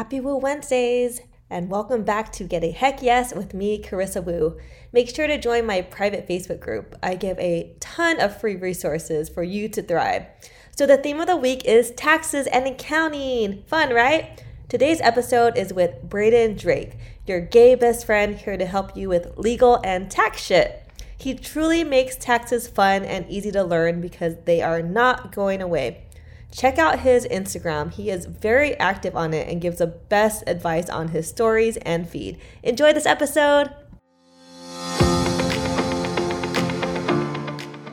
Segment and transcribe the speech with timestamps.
[0.00, 1.20] Happy Woo Wednesdays!
[1.50, 4.58] And welcome back to Get a Heck Yes with me, Carissa Woo.
[4.94, 6.96] Make sure to join my private Facebook group.
[7.02, 10.24] I give a ton of free resources for you to thrive.
[10.74, 13.62] So, the theme of the week is taxes and accounting.
[13.64, 14.42] Fun, right?
[14.70, 16.96] Today's episode is with Braden Drake,
[17.26, 20.82] your gay best friend here to help you with legal and tax shit.
[21.14, 26.06] He truly makes taxes fun and easy to learn because they are not going away.
[26.50, 27.92] Check out his Instagram.
[27.92, 32.08] He is very active on it and gives the best advice on his stories and
[32.08, 32.38] feed.
[32.62, 33.70] Enjoy this episode.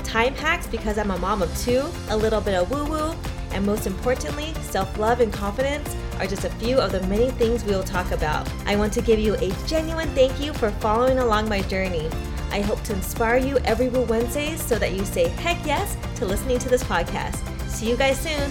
[0.00, 3.14] time hacks because I'm a mom of two, a little bit of woo woo,
[3.52, 7.64] and most importantly, self love and confidence are just a few of the many things
[7.64, 8.50] we will talk about.
[8.66, 12.10] I want to give you a genuine thank you for following along my journey.
[12.50, 16.26] I hope to inspire you every Woo Wednesday so that you say heck yes to
[16.26, 17.36] listening to this podcast.
[17.68, 18.50] See you guys soon.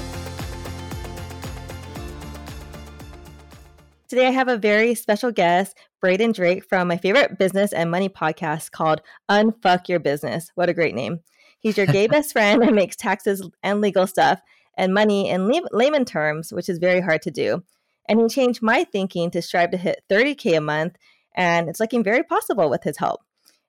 [4.07, 8.09] Today, I have a very special guest, Braden Drake from my favorite business and money
[8.09, 10.51] podcast called Unfuck Your Business.
[10.55, 11.19] What a great name.
[11.59, 14.41] He's your gay best friend and makes taxes and legal stuff
[14.77, 17.63] and money in layman terms, which is very hard to do.
[18.07, 20.95] And he changed my thinking to strive to hit 30K a month,
[21.35, 23.21] and it's looking very possible with his help.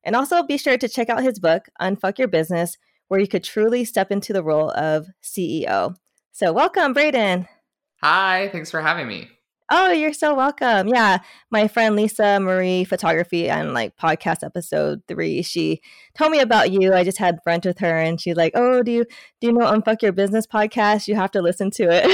[0.02, 3.44] And also be sure to check out his book, Unfuck Your Business, where you could
[3.44, 5.96] truly step into the role of CEO.
[6.32, 7.48] So, welcome, Braden.
[8.02, 9.28] Hi, thanks for having me.
[9.72, 10.88] Oh, you're so welcome.
[10.88, 11.18] Yeah.
[11.50, 15.80] My friend Lisa Marie Photography on like podcast episode three, she
[16.18, 16.92] told me about you.
[16.92, 19.04] I just had brunch with her and she's like, Oh, do you
[19.40, 21.06] do you know Unfuck Your Business podcast?
[21.06, 22.04] You have to listen to it.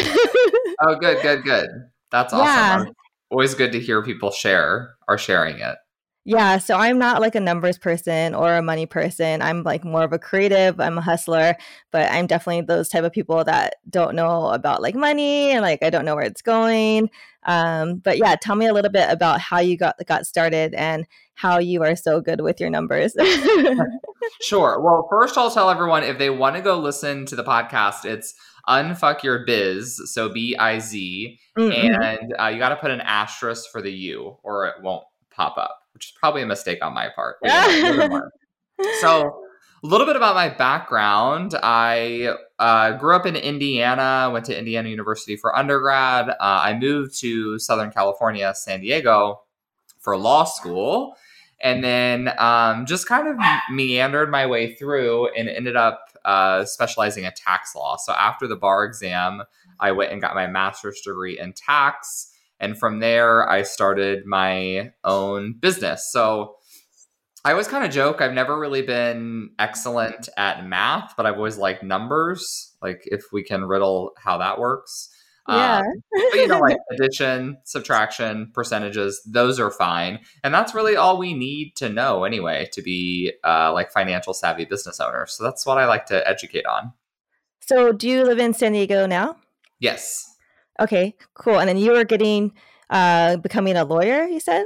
[0.87, 1.69] oh, good, good, good.
[2.11, 2.45] That's awesome.
[2.45, 2.93] Yeah.
[3.31, 5.77] Always good to hear people share are sharing it.
[6.29, 9.41] Yeah, so I'm not like a numbers person or a money person.
[9.43, 10.81] I'm like more of a creative.
[10.81, 11.55] I'm a hustler,
[11.93, 15.85] but I'm definitely those type of people that don't know about like money and like
[15.85, 17.11] I don't know where it's going.
[17.45, 21.07] Um, but yeah, tell me a little bit about how you got got started and
[21.35, 23.15] how you are so good with your numbers.
[24.43, 24.81] sure.
[24.83, 28.35] Well, first I'll tell everyone if they want to go listen to the podcast, it's
[28.69, 32.03] Unfuck Your Biz, so B I Z, mm-hmm.
[32.03, 35.57] and uh, you got to put an asterisk for the U, or it won't pop
[35.57, 37.37] up which is probably a mistake on my part.
[39.01, 39.43] so,
[39.83, 41.55] a little bit about my background.
[41.63, 46.29] I uh, grew up in Indiana, went to Indiana University for undergrad.
[46.29, 49.41] Uh, I moved to Southern California, San Diego
[50.01, 51.17] for law school,
[51.63, 53.39] and then um, just kind of
[53.71, 57.97] meandered my way through and ended up uh, specializing in tax law.
[57.97, 59.45] So, after the bar exam,
[59.81, 62.36] I went and got my master's degree in tax.
[62.61, 66.11] And from there, I started my own business.
[66.11, 66.57] So
[67.45, 71.59] I always kind of joke, I've never really been excellent at math, but I've always
[71.59, 72.75] liked numbers.
[72.83, 75.11] Like if we can riddle how that works.
[75.49, 75.79] Yeah.
[75.79, 80.19] Um, but you know, like addition, subtraction, percentages, those are fine.
[80.43, 84.65] And that's really all we need to know anyway to be uh, like financial savvy
[84.65, 85.35] business owners.
[85.35, 86.93] So that's what I like to educate on.
[87.61, 89.37] So do you live in San Diego now?
[89.79, 90.36] Yes.
[90.81, 91.59] Okay, cool.
[91.59, 92.53] And then you were getting
[92.91, 94.65] uh becoming a lawyer, you said?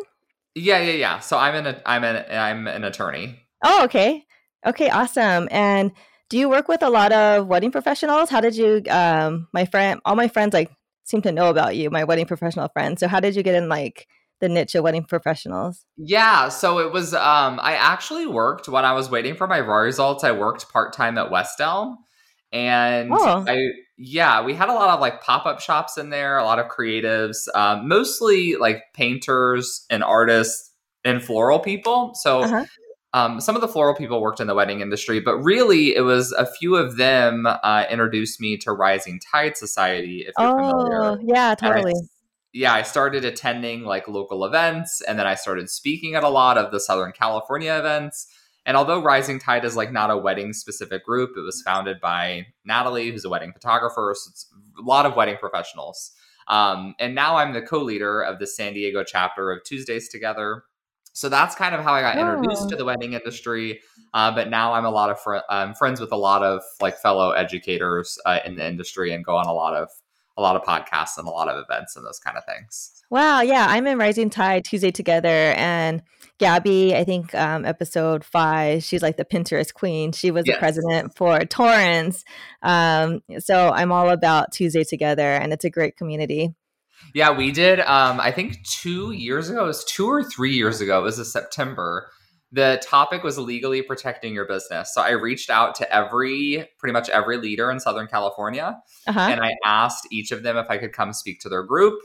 [0.54, 1.18] Yeah, yeah, yeah.
[1.20, 3.40] So I'm an I'm an I'm an attorney.
[3.64, 4.24] Oh, okay.
[4.66, 5.48] Okay, awesome.
[5.50, 5.92] And
[6.28, 8.30] do you work with a lot of wedding professionals?
[8.30, 10.70] How did you um my friend all my friends like
[11.04, 13.00] seem to know about you, my wedding professional friends.
[13.00, 14.06] So how did you get in like
[14.40, 15.84] the niche of wedding professionals?
[15.96, 19.78] Yeah, so it was um I actually worked when I was waiting for my raw
[19.78, 21.98] results, I worked part-time at West Elm
[22.52, 23.44] and oh.
[23.46, 23.58] I
[23.96, 26.68] yeah, we had a lot of like pop up shops in there, a lot of
[26.68, 30.72] creatives, um, mostly like painters and artists
[31.04, 32.12] and floral people.
[32.14, 32.40] So.
[32.42, 32.64] Uh-huh.
[33.12, 36.30] Um, some of the floral people worked in the wedding industry, but really it was
[36.30, 40.24] a few of them uh, introduced me to Rising Tide Society.
[40.28, 41.92] If you're oh, familiar, yeah, totally.
[42.52, 46.56] Yeah, I started attending like local events, and then I started speaking at a lot
[46.56, 48.28] of the Southern California events.
[48.66, 52.46] And although Rising Tide is like not a wedding specific group, it was founded by
[52.64, 54.14] Natalie, who's a wedding photographer.
[54.16, 54.46] So it's
[54.78, 56.12] a lot of wedding professionals.
[56.48, 60.64] Um, and now I'm the co-leader of the San Diego chapter of Tuesdays Together.
[61.12, 63.80] So that's kind of how I got introduced to the wedding industry.
[64.14, 66.96] Uh, but now I'm a lot of fr- I'm friends with a lot of like
[66.96, 69.88] fellow educators uh, in the industry and go on a lot of
[70.40, 73.02] a lot of podcasts and a lot of events and those kind of things.
[73.10, 73.42] Wow.
[73.42, 73.66] Yeah.
[73.68, 75.28] I'm in Rising Tide Tuesday Together.
[75.28, 76.02] And
[76.38, 80.12] Gabby, I think um, episode five, she's like the Pinterest queen.
[80.12, 80.56] She was yes.
[80.56, 82.24] the president for Torrance.
[82.62, 86.54] Um, so I'm all about Tuesday Together, and it's a great community.
[87.14, 87.80] Yeah, we did.
[87.80, 91.18] Um, I think two years ago, it was two or three years ago, it was
[91.18, 92.10] a September.
[92.52, 94.92] The topic was legally protecting your business.
[94.92, 98.76] So I reached out to every, pretty much every leader in Southern California,
[99.06, 99.20] uh-huh.
[99.20, 102.00] and I asked each of them if I could come speak to their group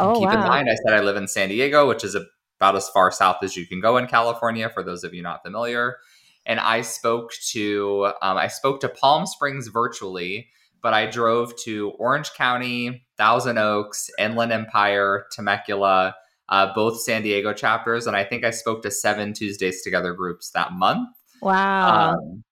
[0.00, 0.34] Oh, Keep wow.
[0.34, 2.16] in mind, I said I live in San Diego, which is
[2.58, 4.68] about as far south as you can go in California.
[4.68, 5.98] For those of you not familiar,
[6.46, 10.48] and I spoke to um, I spoke to Palm Springs virtually,
[10.82, 16.16] but I drove to Orange County, Thousand Oaks, Inland Empire, Temecula,
[16.48, 20.50] uh, both San Diego chapters, and I think I spoke to seven Tuesdays Together groups
[20.50, 21.08] that month.
[21.40, 22.14] Wow.
[22.14, 22.44] Um,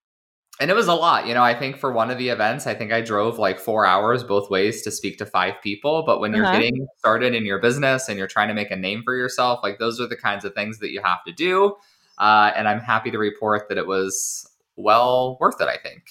[0.60, 2.74] and it was a lot you know i think for one of the events i
[2.74, 6.34] think i drove like four hours both ways to speak to five people but when
[6.34, 6.58] you're uh-huh.
[6.60, 9.78] getting started in your business and you're trying to make a name for yourself like
[9.78, 11.74] those are the kinds of things that you have to do
[12.18, 16.04] uh, and i'm happy to report that it was well worth it i think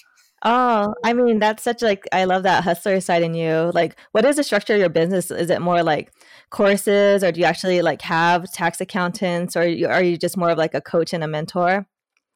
[0.44, 3.70] Oh, I mean, that's such like I love that hustler side in you.
[3.74, 5.30] Like, what is the structure of your business?
[5.30, 6.12] Is it more like
[6.52, 10.58] courses, or do you actually like have tax accountants, or are you just more of
[10.58, 11.86] like a coach and a mentor?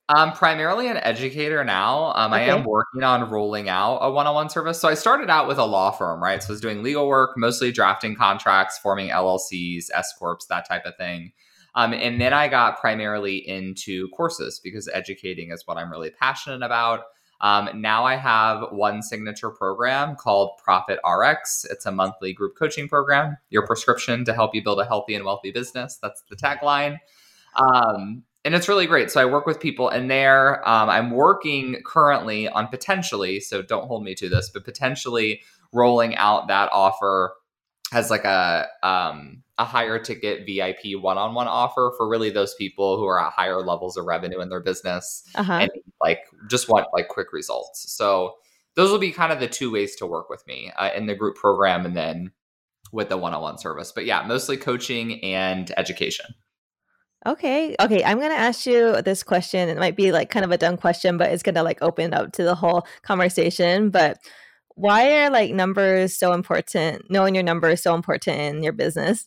[0.08, 2.12] I'm primarily an educator now.
[2.14, 2.44] Um, okay.
[2.44, 4.80] I am working on rolling out a one-on-one service.
[4.80, 6.40] So I started out with a law firm, right?
[6.40, 10.84] So I was doing legal work, mostly drafting contracts, forming LLCs, S corps, that type
[10.86, 11.32] of thing.
[11.74, 16.64] Um, and then I got primarily into courses because educating is what I'm really passionate
[16.64, 17.00] about.
[17.40, 21.66] Um, now I have one signature program called Profit RX.
[21.70, 25.24] It's a monthly group coaching program, your prescription to help you build a healthy and
[25.24, 25.98] wealthy business.
[26.00, 26.98] That's the tagline.
[27.56, 29.10] Um, and it's really great.
[29.10, 33.40] So I work with people, and there um, I'm working currently on potentially.
[33.40, 35.42] So don't hold me to this, but potentially
[35.72, 37.34] rolling out that offer
[37.92, 42.54] as like a um, a higher ticket VIP one on one offer for really those
[42.54, 45.60] people who are at higher levels of revenue in their business uh-huh.
[45.62, 45.70] and
[46.00, 47.92] like just want like quick results.
[47.92, 48.34] So
[48.74, 51.14] those will be kind of the two ways to work with me uh, in the
[51.14, 52.32] group program and then
[52.92, 53.92] with the one on one service.
[53.92, 56.26] But yeah, mostly coaching and education.
[57.24, 57.74] Okay.
[57.80, 58.04] Okay.
[58.04, 59.68] I'm going to ask you this question.
[59.68, 62.14] It might be like kind of a dumb question, but it's going to like open
[62.14, 63.90] up to the whole conversation.
[63.90, 64.18] But
[64.76, 67.10] why are like numbers so important?
[67.10, 69.26] Knowing your number is so important in your business?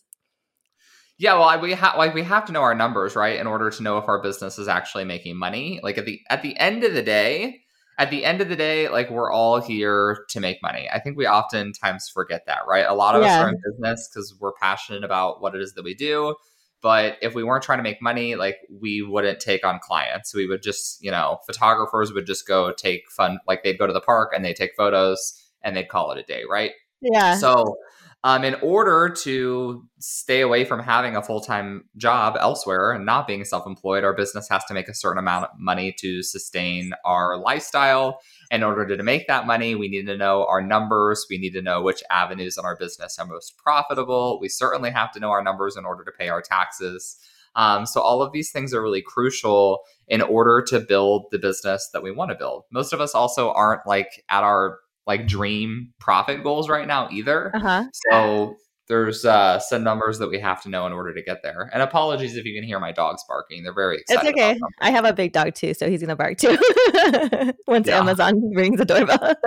[1.20, 3.82] Yeah, well, we have like we have to know our numbers, right, in order to
[3.82, 5.78] know if our business is actually making money.
[5.82, 7.60] Like at the at the end of the day,
[7.98, 10.88] at the end of the day, like we're all here to make money.
[10.90, 12.86] I think we oftentimes forget that, right?
[12.88, 13.34] A lot of yeah.
[13.34, 16.36] us are in business because we're passionate about what it is that we do.
[16.80, 20.34] But if we weren't trying to make money, like we wouldn't take on clients.
[20.34, 23.92] We would just, you know, photographers would just go take fun, like they'd go to
[23.92, 26.70] the park and they take photos and they'd call it a day, right?
[27.02, 27.36] Yeah.
[27.36, 27.76] So,
[28.22, 33.26] um, in order to stay away from having a full time job elsewhere and not
[33.26, 36.92] being self employed, our business has to make a certain amount of money to sustain
[37.04, 38.20] our lifestyle
[38.50, 41.26] in order to make that money, we need to know our numbers.
[41.30, 44.38] We need to know which avenues in our business are most profitable.
[44.40, 47.16] We certainly have to know our numbers in order to pay our taxes.
[47.54, 51.88] Um, so all of these things are really crucial in order to build the business
[51.92, 52.64] that we want to build.
[52.72, 57.54] Most of us also aren't like at our like dream profit goals right now either.
[57.54, 57.84] Uh-huh.
[58.10, 58.56] So
[58.90, 61.70] there's uh, some numbers that we have to know in order to get there.
[61.72, 64.30] And apologies if you can hear my dogs barking; they're very excited.
[64.30, 64.60] It's okay.
[64.80, 66.58] I have a big dog too, so he's gonna bark too
[67.68, 67.98] once yeah.
[67.98, 69.34] Amazon rings the doorbell.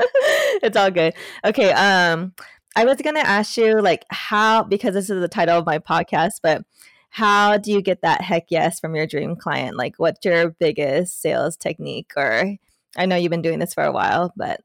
[0.63, 1.13] it's all good.
[1.43, 1.71] Okay.
[1.73, 2.33] Um,
[2.75, 6.39] I was gonna ask you like how because this is the title of my podcast,
[6.41, 6.63] but
[7.09, 9.75] how do you get that heck yes from your dream client?
[9.77, 12.11] Like, what's your biggest sales technique?
[12.15, 12.55] Or
[12.95, 14.61] I know you've been doing this for a while, but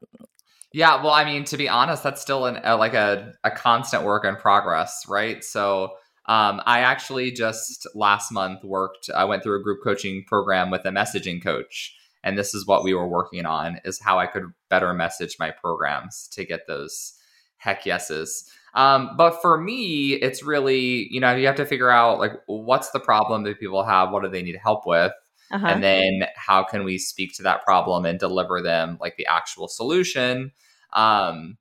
[0.71, 4.03] yeah, well, I mean, to be honest, that's still an, a, like a, a constant
[4.03, 5.43] work in progress, right?
[5.43, 5.93] So,
[6.27, 9.09] um, I actually just last month worked.
[9.15, 12.83] I went through a group coaching program with a messaging coach, and this is what
[12.83, 17.13] we were working on: is how I could better message my programs to get those
[17.57, 18.47] heck yeses.
[18.75, 22.91] Um, but for me, it's really you know you have to figure out like what's
[22.91, 25.13] the problem that people have, what do they need help with,
[25.51, 25.67] uh-huh.
[25.67, 29.67] and then how can we speak to that problem and deliver them like the actual
[29.67, 30.51] solution
[30.93, 31.57] um,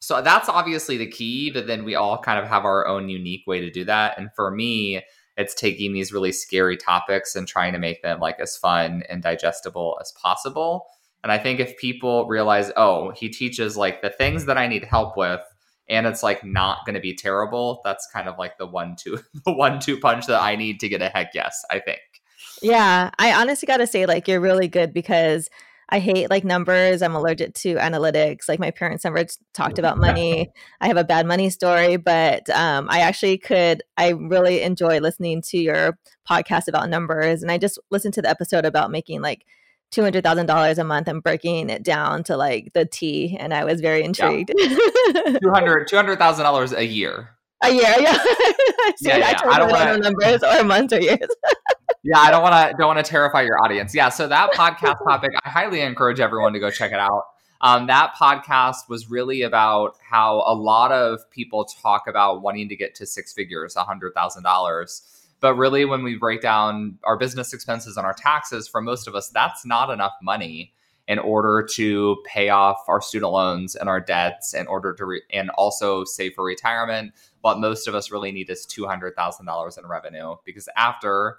[0.00, 3.46] so that's obviously the key but then we all kind of have our own unique
[3.46, 5.02] way to do that and for me
[5.36, 9.22] it's taking these really scary topics and trying to make them like as fun and
[9.22, 10.86] digestible as possible
[11.22, 14.84] and i think if people realize oh he teaches like the things that i need
[14.84, 15.40] help with
[15.88, 19.18] and it's like not going to be terrible that's kind of like the one two
[19.44, 22.00] the one two punch that i need to get a heck yes i think
[22.62, 25.48] yeah, I honestly got to say, like, you're really good because
[25.88, 27.00] I hate like numbers.
[27.00, 28.48] I'm allergic to analytics.
[28.48, 30.50] Like my parents never talked about money.
[30.80, 33.82] I have a bad money story, but um, I actually could.
[33.96, 35.98] I really enjoy listening to your
[36.28, 39.46] podcast about numbers, and I just listened to the episode about making like
[39.92, 43.54] two hundred thousand dollars a month and breaking it down to like the T, and
[43.54, 44.52] I was very intrigued.
[44.56, 44.76] Yeah.
[45.40, 47.30] Two hundred two hundred thousand dollars a year.
[47.62, 48.18] A year, yeah.
[49.00, 49.40] yeah, yeah.
[49.44, 51.18] I, I don't want numbers or months or years
[52.06, 53.92] yeah, I don't want to don't want to terrify your audience.
[53.94, 57.24] Yeah, so that podcast topic, I highly encourage everyone to go check it out.
[57.60, 62.76] Um, that podcast was really about how a lot of people talk about wanting to
[62.76, 65.02] get to six figures, a hundred thousand dollars.
[65.40, 69.16] But really, when we break down our business expenses and our taxes, for most of
[69.16, 70.72] us, that's not enough money
[71.08, 75.22] in order to pay off our student loans and our debts, in order to re-
[75.32, 77.12] and also save for retirement.
[77.40, 81.38] What most of us really need is two hundred thousand dollars in revenue because after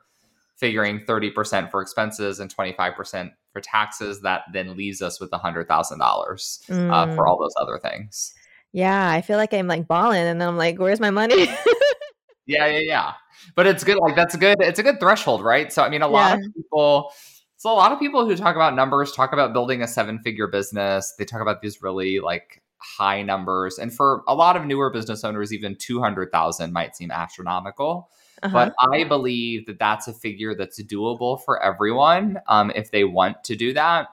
[0.58, 6.92] figuring 30% for expenses and 25% for taxes that then leaves us with $100000 mm.
[6.92, 7.28] uh, for mm.
[7.28, 8.34] all those other things
[8.74, 11.46] yeah i feel like i'm like balling and then i'm like where's my money
[12.46, 13.14] yeah yeah yeah
[13.56, 16.02] but it's good like that's a good it's a good threshold right so i mean
[16.02, 16.46] a lot yeah.
[16.46, 17.12] of people
[17.56, 20.48] so a lot of people who talk about numbers talk about building a seven figure
[20.48, 24.90] business they talk about these really like high numbers and for a lot of newer
[24.90, 28.10] business owners even 200000 might seem astronomical
[28.44, 28.54] uh-huh.
[28.54, 33.44] But I believe that that's a figure that's doable for everyone um, if they want
[33.46, 34.08] to do that.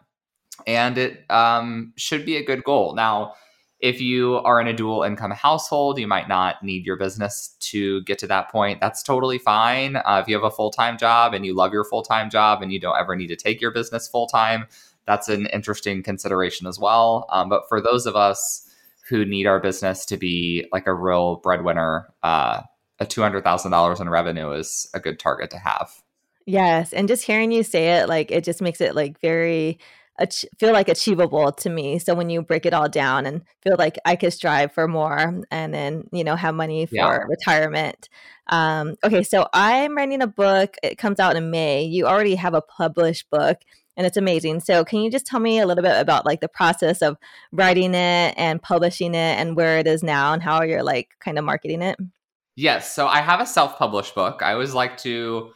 [0.66, 2.94] And it um, should be a good goal.
[2.94, 3.34] Now,
[3.80, 8.02] if you are in a dual income household, you might not need your business to
[8.04, 8.80] get to that point.
[8.80, 9.96] That's totally fine.
[9.96, 12.62] Uh, if you have a full time job and you love your full time job
[12.62, 14.66] and you don't ever need to take your business full time,
[15.06, 17.26] that's an interesting consideration as well.
[17.30, 18.66] Um, but for those of us
[19.08, 22.62] who need our business to be like a real breadwinner, uh,
[23.04, 25.90] a $200,000 in revenue is a good target to have.
[26.46, 26.92] Yes.
[26.92, 29.78] And just hearing you say it, like, it just makes it like very,
[30.18, 31.98] ach- feel like achievable to me.
[31.98, 35.42] So when you break it all down and feel like I could strive for more
[35.50, 37.18] and then, you know, have money for yeah.
[37.26, 38.08] retirement.
[38.48, 39.22] Um, okay.
[39.22, 40.76] So I'm writing a book.
[40.82, 41.84] It comes out in May.
[41.84, 43.58] You already have a published book
[43.96, 44.60] and it's amazing.
[44.60, 47.16] So can you just tell me a little bit about like the process of
[47.52, 51.38] writing it and publishing it and where it is now and how you're like kind
[51.38, 51.98] of marketing it?
[52.56, 52.94] Yes.
[52.94, 54.42] So I have a self published book.
[54.42, 55.50] I always like to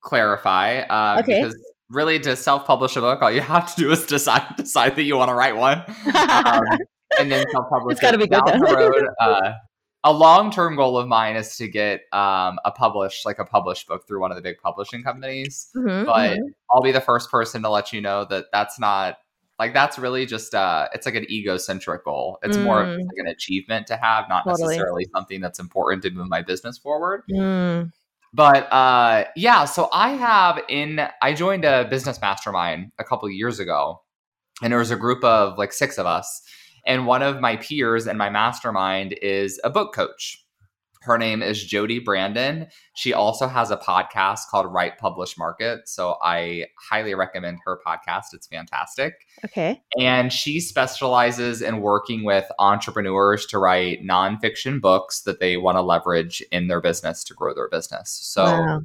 [0.00, 1.42] clarify uh, okay.
[1.42, 1.56] because
[1.90, 5.02] really to self publish a book, all you have to do is decide decide that
[5.02, 5.82] you want to write one.
[6.14, 6.62] Um,
[7.18, 9.08] and then self publish it's gotta be good down the road.
[9.20, 9.52] Uh,
[10.06, 13.88] a long term goal of mine is to get um, a published, like a published
[13.88, 15.68] book through one of the big publishing companies.
[15.74, 16.42] Mm-hmm, but mm-hmm.
[16.70, 19.16] I'll be the first person to let you know that that's not
[19.58, 22.64] like that's really just uh it's like an egocentric goal it's mm.
[22.64, 24.68] more of like an achievement to have not totally.
[24.68, 27.90] necessarily something that's important to move my business forward mm.
[28.32, 33.58] but uh yeah so i have in i joined a business mastermind a couple years
[33.58, 34.00] ago
[34.62, 36.42] and there was a group of like six of us
[36.86, 40.43] and one of my peers in my mastermind is a book coach
[41.04, 42.66] her name is Jodi Brandon.
[42.94, 45.88] She also has a podcast called Write Publish Market.
[45.88, 48.32] So I highly recommend her podcast.
[48.32, 49.14] It's fantastic.
[49.44, 49.82] Okay.
[49.98, 55.82] And she specializes in working with entrepreneurs to write nonfiction books that they want to
[55.82, 58.10] leverage in their business to grow their business.
[58.22, 58.80] So wow.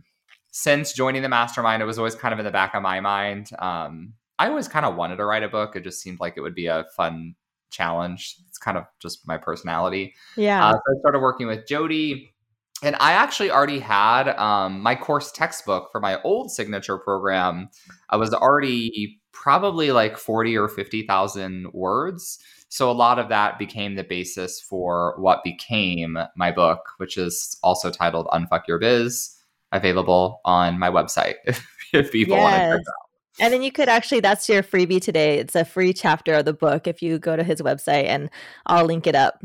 [0.51, 3.49] since joining the mastermind, it was always kind of in the back of my mind.
[3.59, 5.75] Um, I always kind of wanted to write a book.
[5.75, 7.35] It just seemed like it would be a fun
[7.69, 8.35] challenge.
[8.47, 10.15] It's kind of just my personality.
[10.35, 10.65] Yeah.
[10.65, 12.33] Uh, so I started working with Jodi.
[12.81, 17.69] And I actually already had um, my course textbook for my old signature program.
[18.09, 22.39] I was already probably like 40 or 50,000 words.
[22.69, 27.57] So a lot of that became the basis for what became my book, which is
[27.63, 29.35] also titled Unfuck Your Biz,
[29.71, 31.35] available on my website
[31.93, 32.43] if people yes.
[32.43, 33.08] want to check out.
[33.39, 35.39] And then you could actually, that's your freebie today.
[35.39, 38.29] It's a free chapter of the book if you go to his website and
[38.65, 39.41] I'll link it up.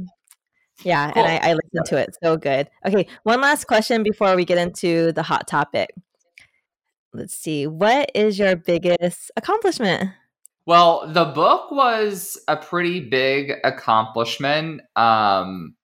[0.82, 1.22] Yeah, cool.
[1.22, 2.16] and I, I listened to it.
[2.22, 2.68] So good.
[2.84, 5.90] Okay, one last question before we get into the hot topic.
[7.12, 7.68] Let's see.
[7.68, 10.10] What is your biggest accomplishment?
[10.66, 14.80] Well, the book was a pretty big accomplishment.
[14.96, 15.76] Um,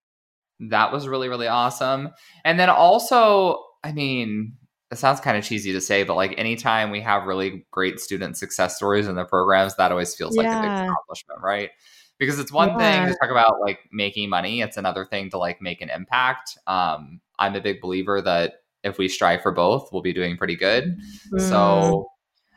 [0.59, 2.11] that was really, really awesome.
[2.45, 4.57] And then also, I mean,
[4.91, 8.37] it sounds kind of cheesy to say, but like anytime we have really great student
[8.37, 10.43] success stories in the programs, that always feels yeah.
[10.43, 11.71] like a big accomplishment, right?
[12.19, 13.05] Because it's one yeah.
[13.05, 16.59] thing to talk about like making money, it's another thing to like make an impact.
[16.67, 20.57] Um, I'm a big believer that if we strive for both, we'll be doing pretty
[20.57, 20.99] good.
[21.33, 21.41] Mm.
[21.41, 22.11] So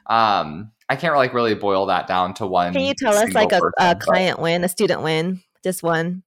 [0.07, 2.73] um, I can't like really boil that down to one.
[2.73, 6.23] Can you tell us like a, person, a client win, a student win, just one?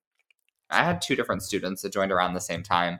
[0.70, 2.98] I had two different students that joined around the same time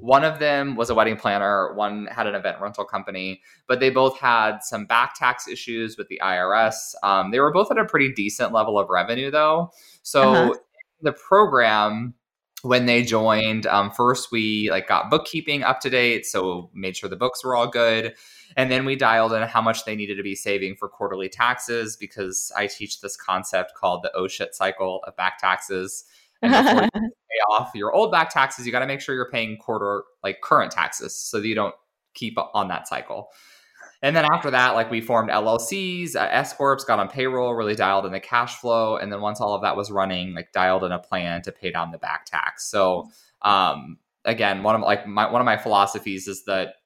[0.00, 3.90] one of them was a wedding planner, one had an event rental company, but they
[3.90, 6.94] both had some back tax issues with the IRS.
[7.02, 9.70] Um, they were both at a pretty decent level of revenue, though.
[10.02, 10.54] So uh-huh.
[11.02, 12.14] the program,
[12.62, 17.10] when they joined, um, first we like got bookkeeping up to date, so made sure
[17.10, 18.14] the books were all good.
[18.56, 21.96] And then we dialed in how much they needed to be saving for quarterly taxes
[21.96, 26.04] because I teach this concept called the oh shit cycle of back taxes.
[26.42, 26.90] And
[27.30, 30.40] pay off your old back taxes, you got to make sure you're paying quarter like
[30.42, 31.74] current taxes so that you don't
[32.14, 33.28] keep on that cycle.
[34.02, 37.74] And then after that, like we formed LLCs, uh, S corps, got on payroll, really
[37.74, 40.84] dialed in the cash flow, and then once all of that was running, like dialed
[40.84, 42.64] in a plan to pay down the back tax.
[42.70, 43.10] So
[43.42, 46.76] um, again, one of like my one of my philosophies is that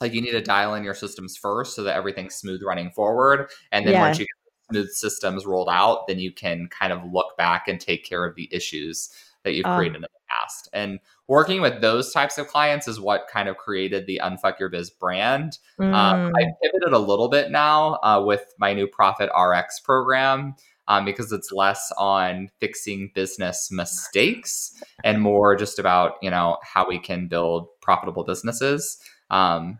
[0.00, 3.48] like you need to dial in your systems first so that everything's smooth running forward
[3.72, 4.00] and then yeah.
[4.00, 7.80] once you get smooth systems rolled out then you can kind of look back and
[7.80, 9.10] take care of the issues
[9.46, 13.00] that you've um, created in the past and working with those types of clients is
[13.00, 15.94] what kind of created the unfuck your biz brand mm.
[15.94, 20.54] um, i pivoted a little bit now uh, with my new profit rx program
[20.88, 24.72] um, because it's less on fixing business mistakes
[25.04, 28.98] and more just about you know how we can build profitable businesses
[29.30, 29.78] um,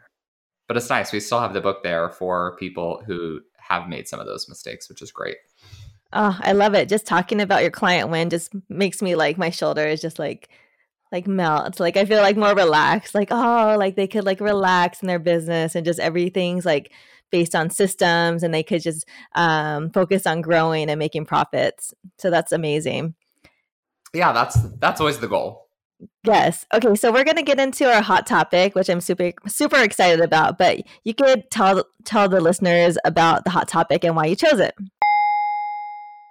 [0.67, 1.13] but it's nice.
[1.13, 4.89] We still have the book there for people who have made some of those mistakes,
[4.89, 5.37] which is great.
[6.19, 6.89] Oh, I love it.
[6.89, 10.49] Just talking about your client win just makes me like my shoulders just like
[11.13, 11.79] like melt.
[11.79, 13.15] Like I feel like more relaxed.
[13.15, 16.91] Like, oh, like they could like relax in their business and just everything's like
[17.31, 21.93] based on systems and they could just um, focus on growing and making profits.
[22.19, 23.15] So that's amazing.
[24.15, 25.69] Yeah, that's that's always the goal.
[26.25, 26.65] Yes.
[26.73, 26.95] Okay.
[26.95, 30.57] So we're going to get into our hot topic, which I'm super super excited about.
[30.57, 34.61] But you could tell tell the listeners about the hot topic and why you chose
[34.61, 34.75] it.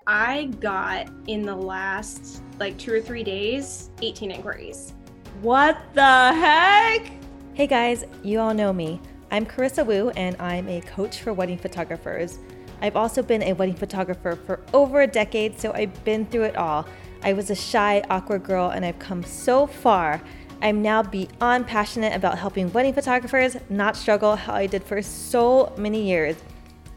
[0.08, 4.94] I got in the last like two or three days 18 inquiries.
[5.42, 7.12] What the heck?
[7.56, 9.02] Hey guys, you all know me.
[9.32, 12.38] I'm Carissa Woo, and I'm a coach for wedding photographers.
[12.82, 16.56] I've also been a wedding photographer for over a decade, so I've been through it
[16.56, 16.86] all
[17.24, 20.22] I was a shy, awkward girl, and I've come so far.
[20.62, 25.74] I'm now beyond passionate about helping wedding photographers not struggle how I did for so
[25.76, 26.36] many years.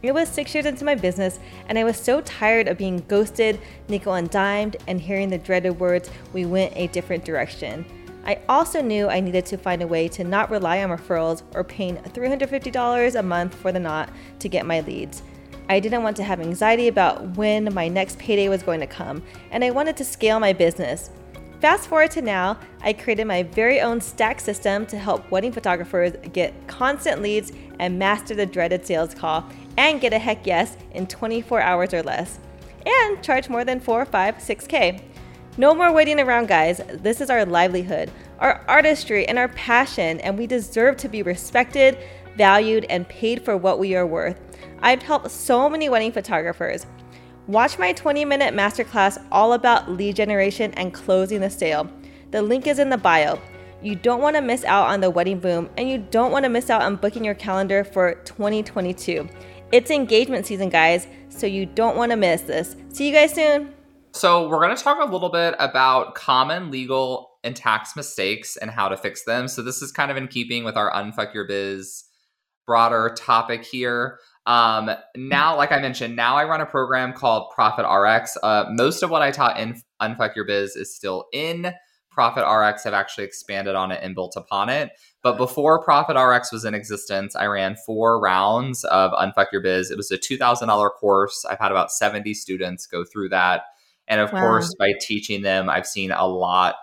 [0.01, 3.61] It was six years into my business, and I was so tired of being ghosted,
[3.89, 7.85] nickel and dimed, and hearing the dreaded words, we went a different direction.
[8.25, 11.65] I also knew I needed to find a way to not rely on referrals or
[11.65, 15.23] paying $350 a month for the knot to get my leads.
[15.69, 19.23] I didn't want to have anxiety about when my next payday was going to come,
[19.51, 21.11] and I wanted to scale my business.
[21.61, 26.13] Fast forward to now, I created my very own stack system to help wedding photographers
[26.33, 29.45] get constant leads and master the dreaded sales call
[29.77, 32.39] and get a heck yes in 24 hours or less,
[32.87, 35.03] and charge more than 4, 5, 6K.
[35.57, 36.81] No more waiting around, guys.
[36.93, 41.99] This is our livelihood, our artistry, and our passion, and we deserve to be respected,
[42.37, 44.39] valued, and paid for what we are worth.
[44.81, 46.87] I've helped so many wedding photographers.
[47.49, 51.91] Watch my 20 minute masterclass all about lead generation and closing the sale.
[52.31, 53.41] The link is in the bio.
[53.81, 56.51] You don't want to miss out on the wedding boom, and you don't want to
[56.51, 59.27] miss out on booking your calendar for 2022.
[59.73, 62.77] It's engagement season, guys, so you don't want to miss this.
[62.93, 63.73] See you guys soon.
[64.13, 68.71] So, we're going to talk a little bit about common legal and tax mistakes and
[68.71, 69.49] how to fix them.
[69.49, 72.05] So, this is kind of in keeping with our Unfuck Your Biz
[72.67, 74.19] broader topic here.
[74.49, 78.39] Um, now, like I mentioned, now I run a program called Profit RX.
[78.43, 81.75] Uh, most of what I taught in Unfuck Your Biz is still in
[82.11, 82.87] Profit RX.
[82.87, 84.93] I've actually expanded on it and built upon it.
[85.23, 89.91] But before Profit RX was in existence, I ran four rounds of Unfuck Your Biz.
[89.91, 91.45] It was a $2,000 course.
[91.45, 93.65] I've had about 70 students go through that.
[94.07, 94.41] And of wow.
[94.41, 96.79] course, by teaching them, I've seen a lot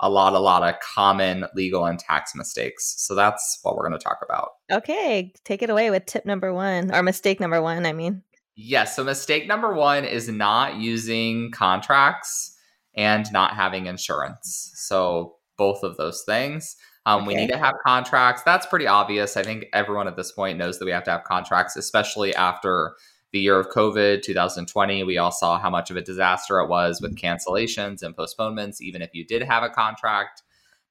[0.00, 2.94] a lot, a lot of common legal and tax mistakes.
[2.98, 4.50] So that's what we're going to talk about.
[4.70, 7.84] Okay, take it away with tip number one or mistake number one.
[7.84, 8.22] I mean,
[8.54, 8.94] yes.
[8.96, 12.56] So mistake number one is not using contracts
[12.94, 14.72] and not having insurance.
[14.74, 16.76] So both of those things.
[17.06, 17.28] Um, okay.
[17.28, 18.42] We need to have contracts.
[18.42, 19.36] That's pretty obvious.
[19.36, 22.94] I think everyone at this point knows that we have to have contracts, especially after
[23.32, 27.00] the year of COVID, 2020, we all saw how much of a disaster it was
[27.00, 30.42] with cancellations and postponements, even if you did have a contract.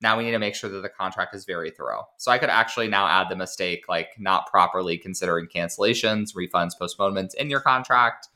[0.02, 2.08] Now we need to make sure that the contract is very thorough.
[2.17, 7.34] So I could actually now add the mistake like not properly considering cancellations, refunds, postponements
[7.34, 8.28] in your contract.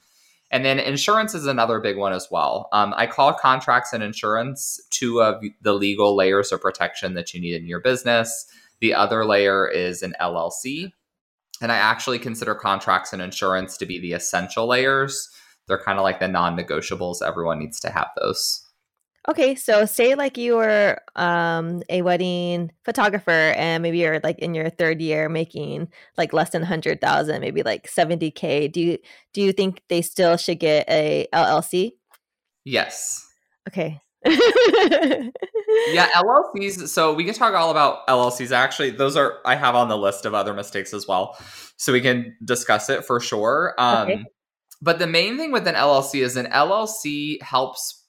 [0.49, 2.67] And then insurance is another big one as well.
[2.73, 7.39] Um, I call contracts and insurance two of the legal layers of protection that you
[7.39, 8.47] need in your business.
[8.79, 10.91] The other layer is an LLC,
[11.61, 15.29] and I actually consider contracts and insurance to be the essential layers.
[15.67, 17.25] They're kind of like the non negotiables.
[17.25, 18.65] Everyone needs to have those.
[19.29, 24.55] Okay, so say like you were um, a wedding photographer, and maybe you're like in
[24.55, 28.67] your third year making like less than hundred thousand, maybe like seventy k.
[28.67, 28.97] Do you
[29.33, 31.91] do you think they still should get a LLC?
[32.65, 33.27] Yes.
[33.69, 34.01] Okay.
[34.25, 36.87] Yeah, LLCs.
[36.89, 38.51] So we can talk all about LLCs.
[38.51, 41.37] Actually, those are I have on the list of other mistakes as well,
[41.77, 43.73] so we can discuss it for sure.
[43.77, 44.23] Um, okay.
[44.81, 48.01] But the main thing with an LLC is an LLC helps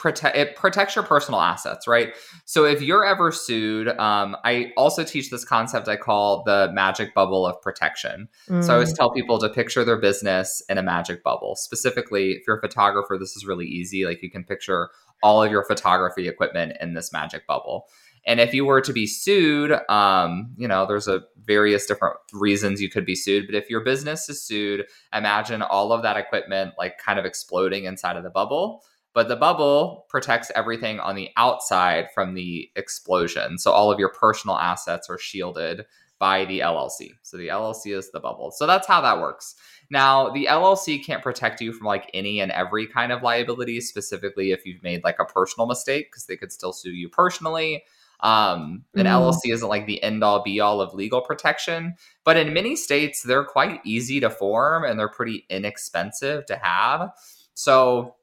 [0.00, 2.14] protect it protects your personal assets right
[2.46, 7.14] so if you're ever sued um, i also teach this concept i call the magic
[7.14, 8.64] bubble of protection mm.
[8.64, 8.96] so i always mm.
[8.96, 13.18] tell people to picture their business in a magic bubble specifically if you're a photographer
[13.18, 14.88] this is really easy like you can picture
[15.22, 17.88] all of your photography equipment in this magic bubble
[18.26, 22.80] and if you were to be sued um, you know there's a various different reasons
[22.80, 26.72] you could be sued but if your business is sued imagine all of that equipment
[26.78, 31.30] like kind of exploding inside of the bubble but the bubble protects everything on the
[31.36, 33.58] outside from the explosion.
[33.58, 35.84] So all of your personal assets are shielded
[36.18, 37.12] by the LLC.
[37.22, 38.50] So the LLC is the bubble.
[38.52, 39.56] So that's how that works.
[39.90, 44.52] Now, the LLC can't protect you from like any and every kind of liability, specifically
[44.52, 47.82] if you've made like a personal mistake, because they could still sue you personally.
[48.20, 49.10] Um, an mm.
[49.10, 53.22] LLC isn't like the end all be all of legal protection, but in many states,
[53.22, 57.10] they're quite easy to form and they're pretty inexpensive to have.
[57.54, 58.14] So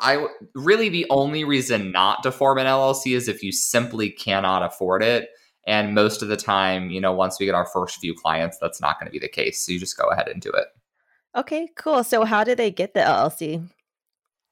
[0.00, 4.62] I really the only reason not to form an LLC is if you simply cannot
[4.62, 5.28] afford it.
[5.66, 8.80] And most of the time, you know, once we get our first few clients, that's
[8.80, 9.64] not going to be the case.
[9.64, 10.66] So you just go ahead and do it.
[11.36, 12.04] Okay, cool.
[12.04, 13.66] So how did they get the LLC?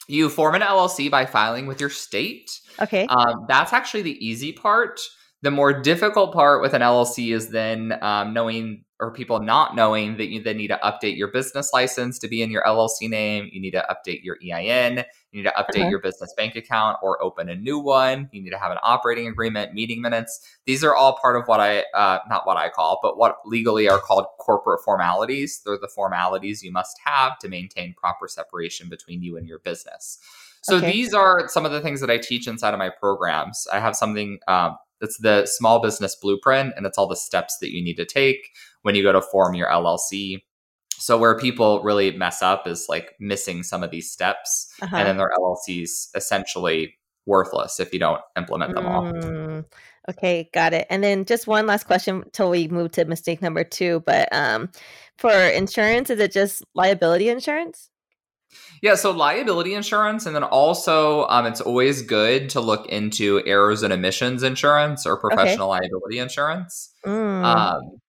[0.08, 2.50] You form an LLC by filing with your state.
[2.80, 3.06] Okay.
[3.06, 5.00] Um, that's actually the easy part.
[5.42, 10.16] The more difficult part with an LLC is then um, knowing or people not knowing
[10.16, 13.50] that you then need to update your business license to be in your LLC name.
[13.52, 15.04] You need to update your EIN.
[15.32, 15.88] You need to update uh-huh.
[15.88, 18.28] your business bank account or open a new one.
[18.30, 20.40] You need to have an operating agreement, meeting minutes.
[20.66, 23.88] These are all part of what I, uh, not what I call, but what legally
[23.88, 25.62] are called corporate formalities.
[25.66, 30.20] They're the formalities you must have to maintain proper separation between you and your business.
[30.62, 30.92] So okay.
[30.92, 33.66] these are some of the things that I teach inside of my programs.
[33.72, 37.72] I have something um, that's the small business blueprint, and it's all the steps that
[37.72, 38.50] you need to take
[38.82, 40.44] when you go to form your LLC.
[40.92, 44.96] So where people really mess up is like missing some of these steps, uh-huh.
[44.96, 46.94] and then their LLC's essentially
[47.26, 49.02] worthless if you don't implement them all.
[49.02, 49.64] Mm,
[50.08, 50.86] okay, got it.
[50.88, 54.04] And then just one last question till we move to mistake number two.
[54.06, 54.70] But um,
[55.18, 57.90] for insurance, is it just liability insurance?
[58.82, 63.82] Yeah, so liability insurance, and then also um, it's always good to look into errors
[63.82, 65.80] and omissions insurance or professional okay.
[65.82, 66.92] liability insurance.
[67.06, 67.44] Mm.
[67.44, 68.00] Um,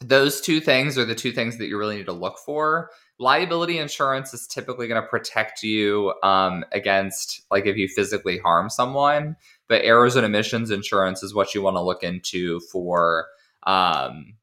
[0.00, 2.90] those two things are the two things that you really need to look for.
[3.18, 8.68] Liability insurance is typically going to protect you um, against, like, if you physically harm
[8.68, 9.36] someone,
[9.68, 13.26] but errors and omissions insurance is what you want to look into for
[13.64, 14.34] um,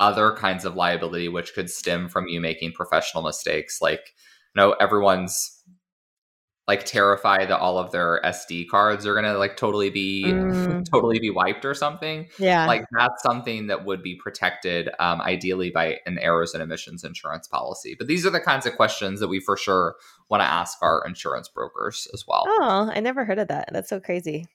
[0.00, 4.14] other kinds of liability, which could stem from you making professional mistakes, like
[4.56, 5.52] know everyone's
[6.68, 10.84] like terrified that all of their SD cards are gonna like totally be mm.
[10.90, 12.26] totally be wiped or something.
[12.38, 17.04] Yeah, like that's something that would be protected, um, ideally by an errors and omissions
[17.04, 17.94] insurance policy.
[17.96, 19.94] But these are the kinds of questions that we for sure
[20.28, 22.44] want to ask our insurance brokers as well.
[22.46, 23.68] Oh, I never heard of that.
[23.72, 24.46] That's so crazy.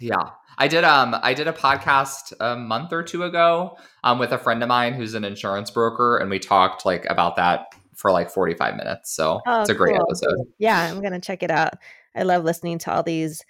[0.00, 0.30] Yeah.
[0.58, 4.38] I did um I did a podcast a month or two ago um with a
[4.38, 7.66] friend of mine who's an insurance broker and we talked like about that
[7.98, 9.14] for like 45 minutes.
[9.14, 10.06] So oh, it's a great cool.
[10.08, 10.46] episode.
[10.58, 11.74] Yeah, I'm going to check it out.
[12.14, 13.44] I love listening to all these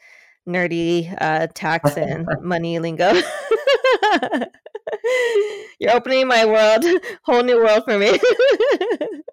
[0.49, 3.13] nerdy uh, tax and money lingo.
[5.79, 6.85] You're opening my world,
[7.23, 8.19] whole new world for me.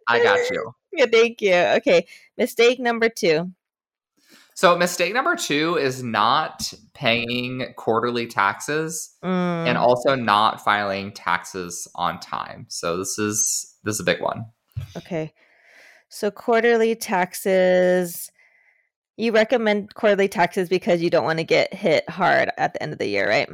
[0.07, 0.73] I got you.
[0.91, 1.53] Yeah, thank you.
[1.53, 2.05] Okay,
[2.37, 3.51] mistake number two.
[4.53, 9.27] So, mistake number two is not paying quarterly taxes mm.
[9.67, 12.65] and also not filing taxes on time.
[12.69, 14.45] So, this is this is a big one.
[14.97, 15.33] Okay.
[16.09, 18.31] So quarterly taxes.
[19.17, 22.93] You recommend quarterly taxes because you don't want to get hit hard at the end
[22.93, 23.49] of the year, right?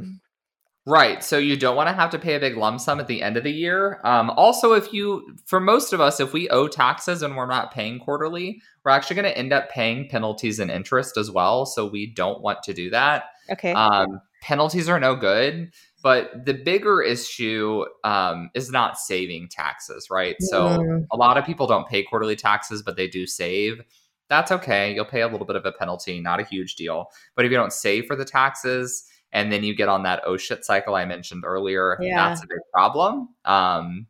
[0.88, 1.24] Right.
[1.24, 3.38] So you don't want to have to pay a big lump sum at the end
[3.38, 4.02] of the year.
[4.04, 7.72] Um, also, if you, for most of us, if we owe taxes and we're not
[7.72, 11.68] paying quarterly, we're actually going to end up paying penalties and interest as well.
[11.68, 13.26] So we don't want to do that.
[13.52, 13.74] Okay.
[13.74, 15.72] Um, penalties are no good.
[16.02, 20.36] But the bigger issue um, is not saving taxes, right?
[20.42, 20.46] Mm.
[20.46, 23.82] So a lot of people don't pay quarterly taxes, but they do save.
[24.30, 24.94] That's okay.
[24.94, 27.08] You'll pay a little bit of a penalty, not a huge deal.
[27.36, 30.38] But if you don't save for the taxes, and then you get on that oh
[30.38, 32.30] shit cycle I mentioned earlier, yeah.
[32.30, 34.08] that's a big problem um,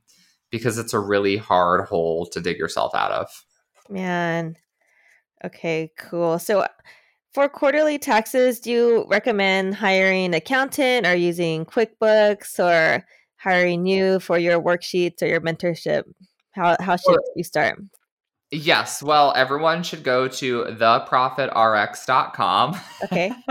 [0.50, 3.46] because it's a really hard hole to dig yourself out of.
[3.90, 4.58] Man.
[5.44, 6.40] Okay, cool.
[6.40, 6.66] So
[7.34, 13.06] For quarterly taxes, do you recommend hiring an accountant or using QuickBooks or
[13.38, 16.04] hiring you for your worksheets or your mentorship?
[16.52, 17.80] How how should well, you start?
[18.52, 19.02] Yes.
[19.02, 22.78] Well, everyone should go to theprofitrx.com.
[23.06, 23.32] Okay.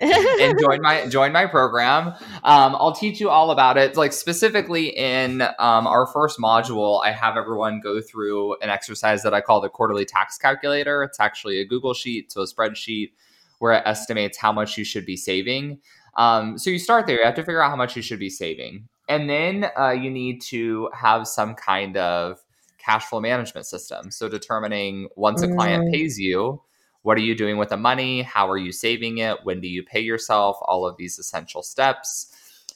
[0.00, 2.14] and join my join my program.
[2.44, 3.96] Um, I'll teach you all about it.
[3.96, 9.34] Like specifically in um, our first module, I have everyone go through an exercise that
[9.34, 11.02] I call the quarterly tax calculator.
[11.02, 13.10] It's actually a Google sheet, so a spreadsheet
[13.64, 15.80] where it estimates how much you should be saving.
[16.18, 17.16] Um, so you start there.
[17.16, 20.10] You have to figure out how much you should be saving, and then uh, you
[20.10, 22.40] need to have some kind of
[22.76, 24.10] cash flow management system.
[24.10, 25.92] So determining once a client mm.
[25.92, 26.60] pays you
[27.04, 28.22] what are you doing with the money?
[28.22, 29.36] How are you saving it?
[29.42, 30.56] When do you pay yourself?
[30.62, 32.34] All of these essential steps.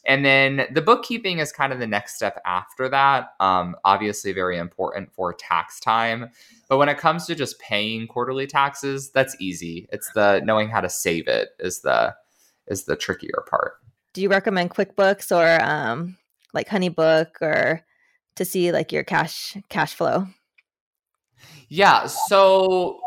[0.09, 3.35] And then the bookkeeping is kind of the next step after that.
[3.40, 6.31] Um, obviously, very important for tax time.
[6.66, 9.87] But when it comes to just paying quarterly taxes, that's easy.
[9.92, 12.14] It's the knowing how to save it is the
[12.66, 13.75] is the trickier part.
[14.14, 16.16] Do you recommend QuickBooks or um,
[16.55, 17.85] like HoneyBook or
[18.37, 20.27] to see like your cash cash flow?
[21.68, 22.07] Yeah.
[22.07, 22.99] So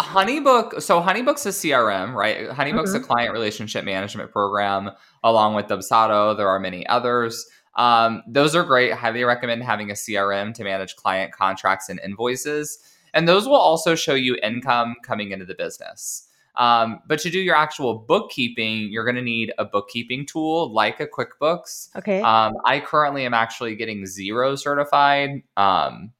[0.00, 2.48] Honeybook, so Honeybook's a CRM, right?
[2.48, 3.04] Honeybook's mm-hmm.
[3.04, 4.90] a client relationship management program
[5.22, 6.36] along with Dubsado.
[6.36, 7.46] There are many others.
[7.76, 8.92] Um, those are great.
[8.92, 12.78] Highly recommend having a CRM to manage client contracts and invoices.
[13.12, 16.28] And those will also show you income coming into the business.
[16.56, 21.00] Um, but to do your actual bookkeeping, you're going to need a bookkeeping tool like
[21.00, 21.96] a QuickBooks.
[21.96, 22.20] Okay.
[22.22, 25.42] Um, I currently am actually getting Xero certified.
[25.56, 26.12] Um,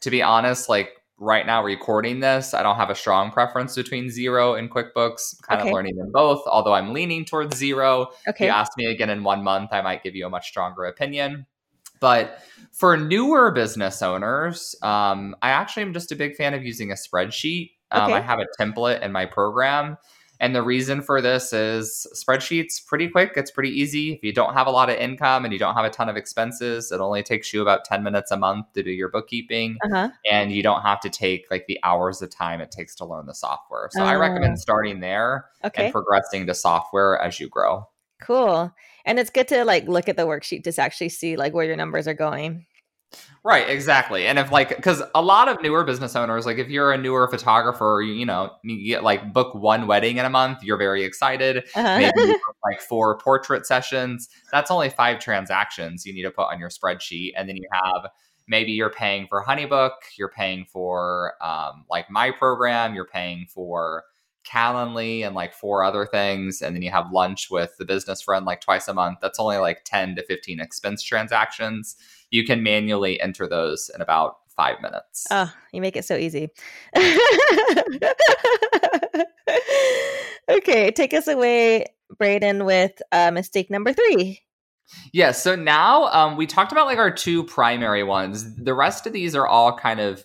[0.00, 4.06] to be honest, like right now recording this, I don't have a strong preference between
[4.06, 5.36] Xero and QuickBooks.
[5.36, 5.70] I'm kind okay.
[5.70, 8.08] of learning them both, although I'm leaning towards Xero.
[8.28, 8.30] Okay.
[8.30, 10.84] If you ask me again in one month, I might give you a much stronger
[10.84, 11.46] opinion.
[12.00, 12.40] But
[12.72, 16.94] for newer business owners, um, I actually am just a big fan of using a
[16.94, 17.70] spreadsheet.
[17.92, 18.14] Um, okay.
[18.14, 19.98] I have a template in my program
[20.42, 23.34] and the reason for this is spreadsheets pretty quick.
[23.36, 24.14] It's pretty easy.
[24.14, 26.16] If you don't have a lot of income and you don't have a ton of
[26.16, 29.76] expenses, it only takes you about 10 minutes a month to do your bookkeeping.
[29.84, 30.10] Uh-huh.
[30.28, 33.26] And you don't have to take like the hours of time it takes to learn
[33.26, 33.88] the software.
[33.92, 34.60] So uh, I recommend oh.
[34.60, 35.84] starting there okay.
[35.84, 37.88] and progressing to software as you grow.
[38.20, 38.74] Cool.
[39.04, 41.76] And it's good to like look at the worksheet to actually see like where your
[41.76, 42.66] numbers are going.
[43.44, 44.26] Right, exactly.
[44.26, 47.26] And if like, because a lot of newer business owners, like if you're a newer
[47.26, 51.02] photographer, you, you know, you get like book one wedding in a month, you're very
[51.02, 51.64] excited.
[51.74, 51.98] Uh-huh.
[51.98, 54.28] Maybe like four portrait sessions.
[54.52, 57.32] That's only five transactions you need to put on your spreadsheet.
[57.36, 58.06] And then you have
[58.46, 64.04] maybe you're paying for Honeybook, you're paying for um, like my program, you're paying for
[64.44, 66.62] Calendly and like four other things.
[66.62, 69.18] And then you have lunch with the business friend like twice a month.
[69.22, 71.96] That's only like 10 to 15 expense transactions
[72.32, 75.26] you can manually enter those in about five minutes.
[75.30, 76.48] Oh, you make it so easy.
[80.50, 81.86] okay, take us away,
[82.18, 84.40] Braden, with uh, mistake number three.
[85.12, 88.56] Yeah, so now um, we talked about like our two primary ones.
[88.56, 90.24] The rest of these are all kind of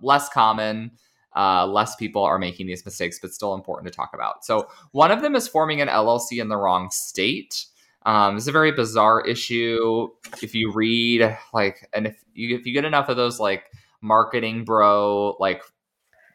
[0.00, 0.92] less common.
[1.38, 4.44] Uh, less people are making these mistakes, but still important to talk about.
[4.44, 7.64] So, one of them is forming an LLC in the wrong state.
[8.04, 10.08] Um, it's a very bizarre issue.
[10.42, 13.70] If you read like, and if you if you get enough of those like
[14.00, 15.62] marketing bro like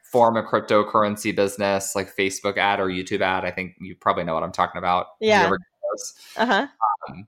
[0.03, 4.35] form a cryptocurrency business like Facebook ad or YouTube ad, I think you probably know
[4.35, 5.07] what I'm talking about.
[5.19, 5.51] Yeah.
[6.37, 6.67] Uh huh.
[7.09, 7.27] Um,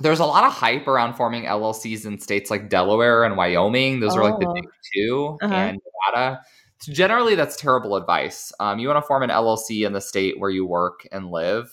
[0.00, 4.00] there's a lot of hype around forming LLCs in states like Delaware and Wyoming.
[4.00, 4.18] Those oh.
[4.18, 4.54] are like the oh.
[4.54, 5.54] big 2 uh-huh.
[5.54, 5.80] and
[6.12, 6.40] Nevada.
[6.80, 8.52] So generally, that's terrible advice.
[8.60, 11.72] Um, you want to form an LLC in the state where you work and live.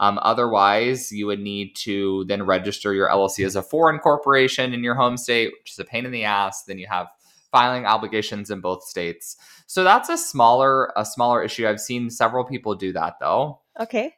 [0.00, 4.82] Um, otherwise, you would need to then register your LLC as a foreign corporation in
[4.82, 6.64] your home state, which is a pain in the ass.
[6.64, 7.08] Then you have
[7.52, 9.36] filing obligations in both states.
[9.66, 11.66] So that's a smaller a smaller issue.
[11.66, 13.60] I've seen several people do that though.
[13.78, 14.14] Okay.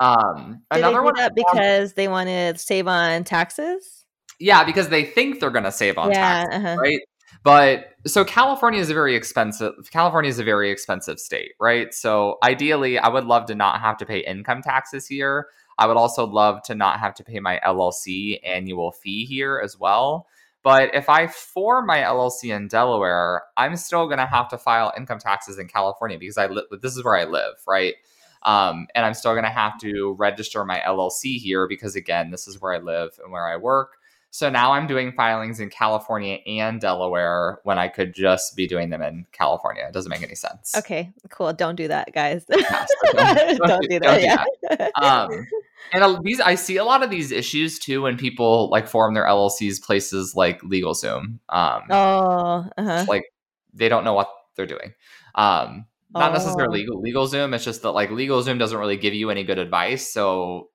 [0.00, 4.04] Um, Did another one that because they want to save on taxes.
[4.38, 6.76] Yeah, because they think they're going to save on yeah, taxes, uh-huh.
[6.76, 7.00] right?
[7.42, 11.92] But so California is a very expensive California is a very expensive state, right?
[11.94, 15.48] So ideally, I would love to not have to pay income taxes here.
[15.78, 19.78] I would also love to not have to pay my LLC annual fee here as
[19.78, 20.26] well.
[20.64, 24.92] But if I form my LLC in Delaware, I'm still going to have to file
[24.96, 27.94] income taxes in California because I li- this is where I live, right?
[28.42, 32.48] Um, and I'm still going to have to register my LLC here because again, this
[32.48, 33.97] is where I live and where I work.
[34.30, 38.90] So now I'm doing filings in California and Delaware when I could just be doing
[38.90, 39.84] them in California.
[39.86, 40.76] It doesn't make any sense.
[40.76, 41.52] Okay, cool.
[41.52, 42.44] Don't do that, guys.
[42.44, 42.64] Don't,
[43.16, 44.22] don't, don't, do that.
[44.22, 44.44] Yeah.
[44.68, 44.92] That.
[45.02, 45.46] Um,
[45.92, 49.24] and these, I see a lot of these issues too when people like form their
[49.24, 51.38] LLCs places like LegalZoom.
[51.48, 53.06] Um, oh, uh-huh.
[53.08, 53.24] like
[53.72, 54.92] they don't know what they're doing.
[55.34, 56.34] Um, not oh.
[56.34, 57.54] necessarily LegalZoom.
[57.54, 60.12] It's just that like LegalZoom doesn't really give you any good advice.
[60.12, 60.68] So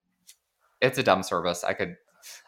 [0.82, 1.64] it's a dumb service.
[1.64, 1.96] I could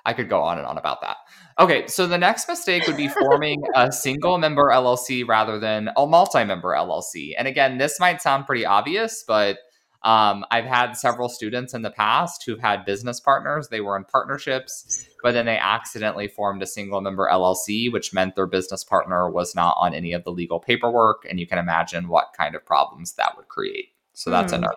[0.06, 1.18] I could go on and on about that.
[1.60, 6.06] Okay, so the next mistake would be forming a single member LLC rather than a
[6.06, 7.34] multi member LLC.
[7.38, 9.58] And again, this might sound pretty obvious, but
[10.06, 13.70] um, I've had several students in the past who've had business partners.
[13.70, 18.36] They were in partnerships, but then they accidentally formed a single member LLC, which meant
[18.36, 21.26] their business partner was not on any of the legal paperwork.
[21.28, 23.94] And you can imagine what kind of problems that would create.
[24.14, 24.58] So that's mm.
[24.58, 24.76] another.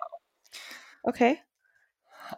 [1.07, 1.39] Okay.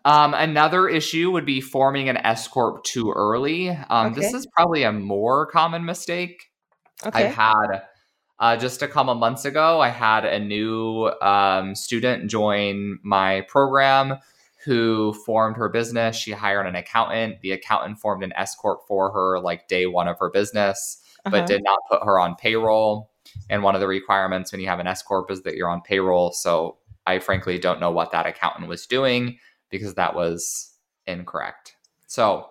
[0.06, 3.70] Um, another issue would be forming an S corp too early.
[3.70, 4.22] Um, okay.
[4.22, 6.50] This is probably a more common mistake.
[7.06, 7.26] Okay.
[7.26, 7.82] I've had
[8.40, 14.18] uh, just a couple months ago, I had a new um, student join my program
[14.66, 16.16] who formed her business.
[16.16, 17.42] She hired an accountant.
[17.42, 21.32] The accountant formed an S corp for her like day one of her business, uh-huh.
[21.32, 23.12] but did not put her on payroll.
[23.50, 25.82] And one of the requirements when you have an S corp is that you're on
[25.82, 26.32] payroll.
[26.32, 29.38] So I frankly don't know what that accountant was doing
[29.72, 30.76] because that was
[31.08, 31.76] incorrect.
[32.08, 32.48] So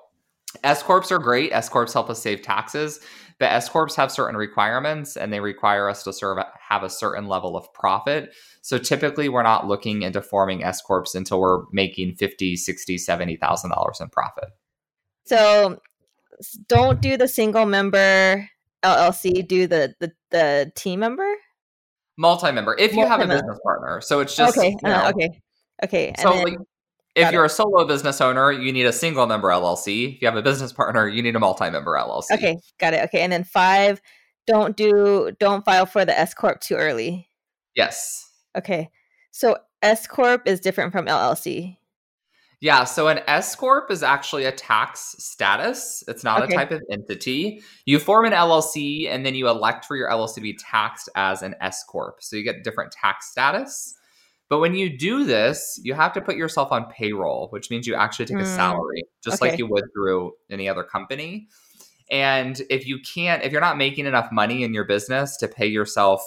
[0.64, 1.52] S corps are great.
[1.52, 3.00] S corps help us save taxes,
[3.38, 7.28] but S corps have certain requirements and they require us to serve have a certain
[7.28, 8.34] level of profit.
[8.62, 13.70] So typically we're not looking into forming S corps until we're making 50, 60, 70,000
[13.70, 14.50] dollars in profit.
[15.24, 15.80] So
[16.68, 18.48] don't do the single member
[18.82, 21.32] LLC, do the the, the team member?
[22.16, 23.32] Multi-member if you Multi-member.
[23.34, 24.00] have a business partner.
[24.00, 25.40] So it's just Okay, you know, uh, okay.
[25.84, 26.12] Okay.
[26.18, 26.58] So then, like
[27.14, 27.50] if Got you're it.
[27.50, 30.14] a solo business owner, you need a single member LLC.
[30.14, 32.32] If you have a business partner, you need a multi-member LLC.
[32.32, 33.04] Okay, got it.
[33.04, 34.00] Okay, and then five,
[34.46, 37.28] don't do don't file for the S corp too early.
[37.74, 38.30] Yes.
[38.56, 38.90] Okay,
[39.30, 41.76] so S corp is different from LLC.
[42.60, 46.04] Yeah, so an S corp is actually a tax status.
[46.06, 46.52] It's not okay.
[46.52, 47.62] a type of entity.
[47.86, 51.42] You form an LLC and then you elect for your LLC to be taxed as
[51.42, 52.16] an S corp.
[52.20, 53.94] So you get different tax status.
[54.50, 57.94] But when you do this, you have to put yourself on payroll, which means you
[57.94, 58.42] actually take mm.
[58.42, 59.52] a salary, just okay.
[59.52, 61.48] like you would through any other company.
[62.10, 65.68] And if you can't, if you're not making enough money in your business to pay
[65.68, 66.20] yourself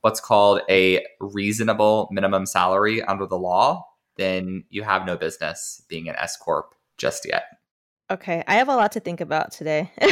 [0.00, 3.86] what's called a reasonable minimum salary under the law,
[4.16, 7.44] then you have no business being an S Corp just yet.
[8.10, 8.42] Okay.
[8.48, 9.92] I have a lot to think about today.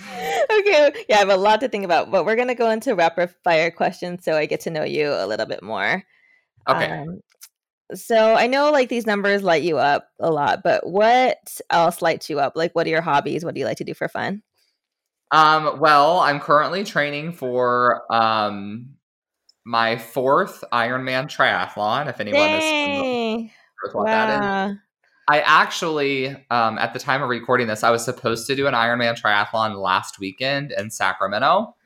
[0.00, 1.04] okay.
[1.08, 3.30] Yeah, I have a lot to think about, but we're going to go into rapid
[3.44, 6.04] fire questions so I get to know you a little bit more.
[6.68, 6.90] Okay.
[6.90, 7.20] Um,
[7.94, 11.38] so I know like these numbers light you up a lot, but what
[11.70, 12.52] else lights you up?
[12.54, 13.44] Like, what are your hobbies?
[13.44, 14.42] What do you like to do for fun?
[15.30, 18.90] Um, well, I'm currently training for um
[19.64, 22.08] my fourth Ironman triathlon.
[22.08, 23.46] If anyone Dang.
[23.46, 23.50] is
[23.84, 24.12] with what wow.
[24.12, 24.76] that is,
[25.28, 28.72] I actually, um, at the time of recording this, I was supposed to do an
[28.72, 31.76] Ironman triathlon last weekend in Sacramento,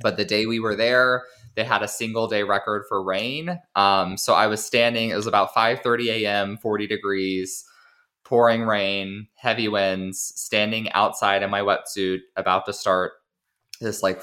[0.00, 1.24] but the day we were there,
[1.56, 3.60] they had a single day record for rain.
[3.74, 5.10] Um, so I was standing.
[5.10, 7.64] It was about 5:30 a.m., 40 degrees,
[8.22, 13.12] pouring rain, heavy winds, standing outside in my wetsuit, about to start
[13.80, 14.22] this like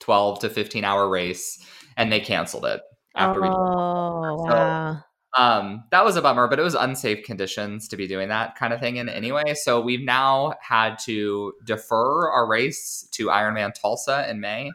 [0.00, 1.58] 12 to 15 hour race,
[1.96, 2.82] and they canceled it
[3.16, 4.50] after oh, we.
[4.50, 5.04] So, wow
[5.38, 8.72] um, that was a bummer, but it was unsafe conditions to be doing that kind
[8.72, 9.54] of thing in anyway.
[9.54, 14.70] So we've now had to defer our race to Ironman Tulsa in May.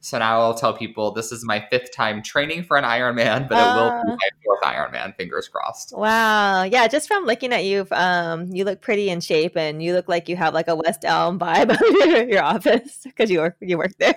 [0.00, 3.56] So now I'll tell people this is my fifth time training for an Ironman, but
[3.56, 4.16] uh, it will be uh.
[4.16, 5.14] my fourth Ironman.
[5.16, 5.96] Fingers crossed.
[5.96, 6.88] Wow, yeah.
[6.88, 10.28] Just from looking at you, um, you look pretty in shape, and you look like
[10.28, 13.78] you have like a West Elm vibe of your, your office because you work you
[13.78, 14.12] work there.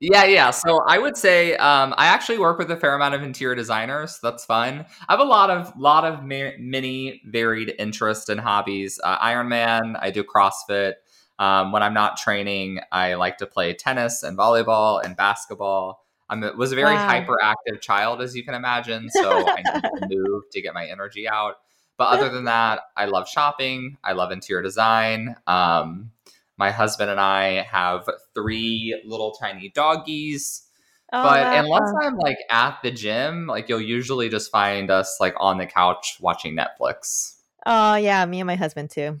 [0.00, 0.50] Yeah, yeah.
[0.50, 4.18] So I would say um, I actually work with a fair amount of interior designers.
[4.22, 4.86] That's fun.
[5.08, 8.98] I have a lot of lot of ma- many varied interests and hobbies.
[9.04, 9.98] Uh, Ironman.
[10.00, 10.94] I do CrossFit.
[11.38, 16.02] Um, when I'm not training, I like to play tennis and volleyball and basketball.
[16.30, 17.08] I was a very wow.
[17.08, 19.08] hyperactive child, as you can imagine.
[19.10, 21.56] So I need to move to get my energy out.
[21.98, 23.98] But other than that, I love shopping.
[24.02, 25.36] I love interior design.
[25.46, 26.12] Um,
[26.60, 30.62] my husband and I have three little tiny doggies.
[31.10, 31.96] Oh, but unless fun.
[32.02, 36.18] I'm like at the gym, like you'll usually just find us like on the couch
[36.20, 37.36] watching Netflix.
[37.64, 39.18] Oh yeah, me and my husband too.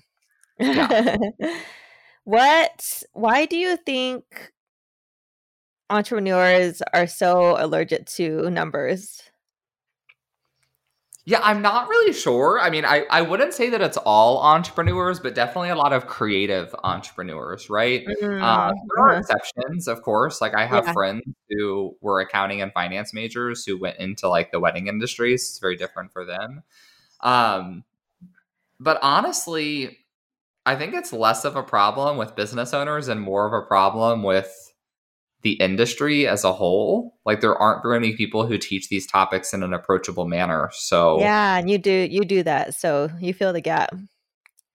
[0.58, 1.16] Yeah.
[2.24, 4.52] what why do you think
[5.88, 9.29] entrepreneurs are so allergic to numbers?
[11.26, 12.58] Yeah, I'm not really sure.
[12.58, 16.06] I mean, I, I wouldn't say that it's all entrepreneurs, but definitely a lot of
[16.06, 18.04] creative entrepreneurs, right?
[18.06, 18.42] Mm-hmm.
[18.42, 20.40] Uh, there are exceptions, of course.
[20.40, 20.92] Like I have yeah.
[20.92, 25.36] friends who were accounting and finance majors who went into like the wedding industry.
[25.36, 26.62] So it's very different for them.
[27.20, 27.84] Um,
[28.80, 29.98] but honestly,
[30.64, 34.22] I think it's less of a problem with business owners and more of a problem
[34.22, 34.69] with
[35.42, 37.18] the industry as a whole.
[37.24, 40.70] Like there aren't very many people who teach these topics in an approachable manner.
[40.74, 42.74] So Yeah, and you do you do that.
[42.74, 43.90] So you fill the gap.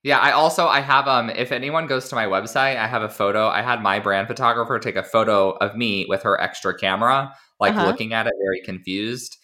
[0.04, 3.10] Yeah, I also I have um if anyone goes to my website, I have a
[3.10, 3.48] photo.
[3.48, 7.74] I had my brand photographer take a photo of me with her extra camera, like
[7.76, 7.86] Uh-huh.
[7.86, 9.38] looking at it very confused.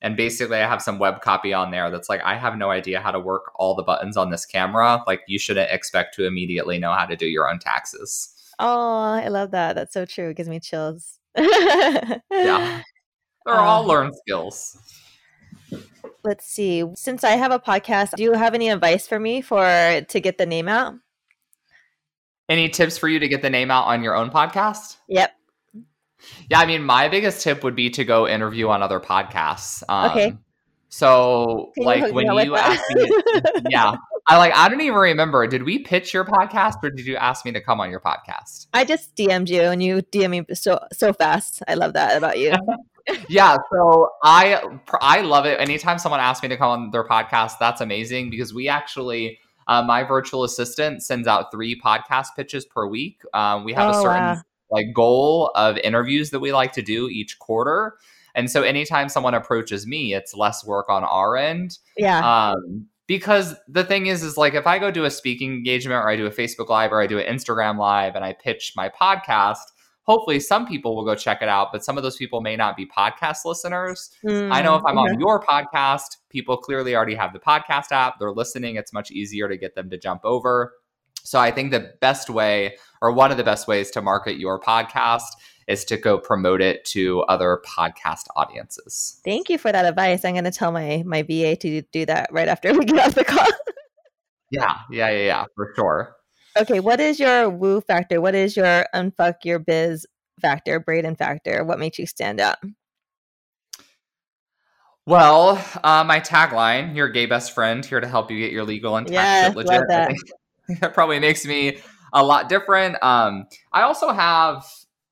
[0.00, 3.00] And basically I have some web copy on there that's like I have no idea
[3.00, 5.02] how to work all the buttons on this camera.
[5.06, 8.32] Like you shouldn't expect to immediately know how to do your own taxes.
[8.58, 9.74] Oh, I love that.
[9.74, 10.30] That's so true.
[10.30, 11.18] It gives me chills.
[11.36, 12.18] Yeah.
[12.30, 14.76] They're all Uh, learned skills.
[16.24, 16.84] Let's see.
[16.94, 19.64] Since I have a podcast, do you have any advice for me for
[20.06, 20.94] to get the name out?
[22.48, 24.96] Any tips for you to get the name out on your own podcast?
[25.08, 25.32] Yep.
[26.50, 29.82] Yeah, I mean, my biggest tip would be to go interview on other podcasts.
[29.88, 30.36] Um, Okay.
[30.90, 33.10] So, Can like, me when you ask, me,
[33.68, 33.94] yeah,
[34.28, 35.46] I like, I don't even remember.
[35.46, 38.66] Did we pitch your podcast, or did you ask me to come on your podcast?
[38.74, 41.62] I just DM'd you and you DM me so so fast.
[41.66, 42.52] I love that about you.
[43.28, 44.62] yeah, so I
[45.00, 45.58] I love it.
[45.60, 49.38] Anytime someone asks me to come on their podcast, that's amazing because we actually.
[49.66, 53.20] Uh, my virtual assistant sends out three podcast pitches per week.
[53.34, 54.40] Um, we have a Oh, certain wow.
[54.70, 57.98] like goal of interviews that we like to do each quarter.
[58.34, 61.76] And so anytime someone approaches me, it's less work on our end.
[61.98, 62.18] Yeah.
[62.52, 66.08] Um, because the thing is, is like if I go do a speaking engagement or
[66.08, 68.88] I do a Facebook Live or I do an Instagram Live and I pitch my
[68.88, 69.56] podcast,
[70.02, 72.76] hopefully some people will go check it out, but some of those people may not
[72.76, 74.10] be podcast listeners.
[74.26, 75.12] I know if I'm Mm, okay.
[75.14, 78.18] on your podcast, people clearly already have the podcast app.
[78.18, 78.76] They're listening.
[78.76, 80.74] It's much easier to get them to jump over.
[81.24, 84.60] So I think the best way, or one of the best ways to market your
[84.60, 85.24] podcast,
[85.68, 89.20] is to go promote it to other podcast audiences.
[89.24, 90.24] Thank you for that advice.
[90.24, 93.14] I'm going to tell my my VA to do that right after we get off
[93.14, 93.46] the call.
[94.50, 96.16] Yeah, yeah, yeah, yeah, for sure.
[96.58, 98.18] okay, what is your woo factor?
[98.18, 100.06] What is your unfuck your biz
[100.40, 101.64] factor, Braden factor?
[101.64, 102.56] What makes you stand out?
[105.04, 108.96] Well, uh, my tagline, your gay best friend, here to help you get your legal
[108.96, 109.88] and tax Yes, legit.
[109.88, 110.14] That.
[110.80, 111.78] that probably makes me
[112.12, 112.96] a lot different.
[113.02, 114.66] Um, I also have,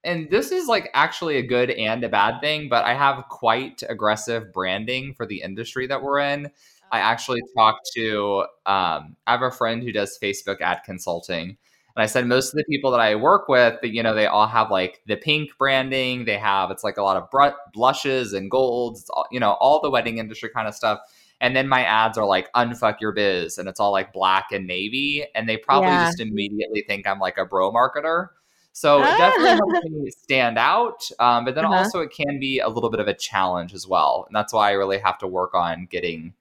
[0.06, 3.82] and this is like actually a good and a bad thing, but I have quite
[3.88, 6.50] aggressive branding for the industry that we're in.
[6.92, 11.58] I actually talked to, um, I have a friend who does Facebook ad consulting.
[11.96, 14.46] And I said most of the people that I work with, you know, they all
[14.46, 16.26] have like the pink branding.
[16.26, 19.00] They have it's like a lot of br- blushes and golds.
[19.00, 21.00] It's all, you know, all the wedding industry kind of stuff.
[21.40, 24.66] And then my ads are like unfuck your biz, and it's all like black and
[24.66, 25.26] navy.
[25.34, 26.06] And they probably Yeah.
[26.06, 28.28] just immediately think I'm like a bro marketer.
[28.76, 29.16] So Ah.
[29.16, 31.08] definitely helps me stand out.
[31.18, 31.78] Um, but then Uh-huh.
[31.78, 34.24] also it can be a little bit of a challenge as well.
[34.28, 36.34] And that's why I really have to work on getting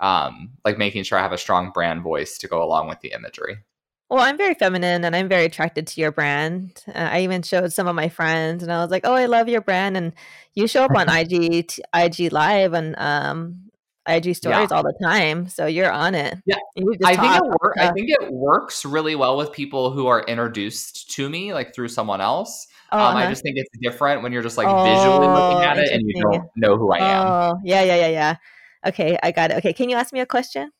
[0.00, 3.12] um, like making sure I have a strong brand voice to go along with the
[3.12, 3.58] imagery.
[4.08, 6.84] Well, I'm very feminine and I'm very attracted to your brand.
[6.86, 9.48] Uh, I even showed some of my friends and I was like, "Oh, I love
[9.48, 10.12] your brand." And
[10.54, 13.71] you show up on IG t- IG live and um
[14.08, 16.36] IG stories all the time, so you're on it.
[16.44, 16.56] Yeah.
[17.04, 21.10] I think it wor- I think it works really well with people who are introduced
[21.12, 22.66] to me like through someone else.
[22.90, 23.30] Oh, um, I uh-huh.
[23.30, 26.20] just think it's different when you're just like visually looking Oh, at it and you
[26.20, 27.26] don't know who I am.
[27.26, 28.36] Oh, yeah, yeah, yeah, yeah.
[28.84, 29.58] Okay, I got it.
[29.58, 30.72] Okay, can you ask me a question?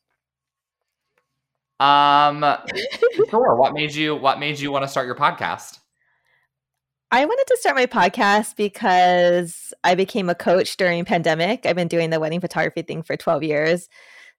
[1.79, 2.45] Um,
[3.29, 3.55] sure.
[3.55, 5.79] What made you What made you want to start your podcast?
[7.13, 11.63] I wanted to start my podcast because I became a coach during pandemic.
[11.63, 13.87] I've been doing the wedding photography thing for 12 years.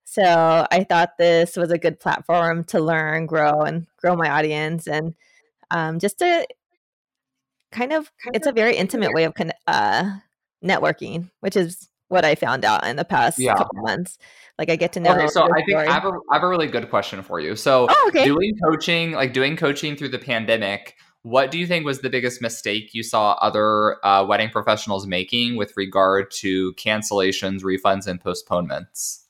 [0.03, 4.89] So I thought this was a good platform to learn, grow, and grow my audience,
[4.89, 5.15] and
[5.71, 6.49] um, just to
[7.71, 10.11] kind of, it's a very intimate way of con- uh,
[10.63, 13.55] networking, which is what I found out in the past Yeah.
[13.55, 14.19] couple months.
[14.59, 15.13] Like I get to know.
[15.15, 15.79] Okay, so I think.
[15.79, 17.55] I have, a, I have a really good question for you.
[17.55, 18.25] So, oh, okay.
[18.25, 22.41] doing coaching, like doing coaching through the pandemic, what do you think was the biggest
[22.41, 29.25] mistake you saw other uh, wedding professionals making with regard to cancellations, refunds, and postponements?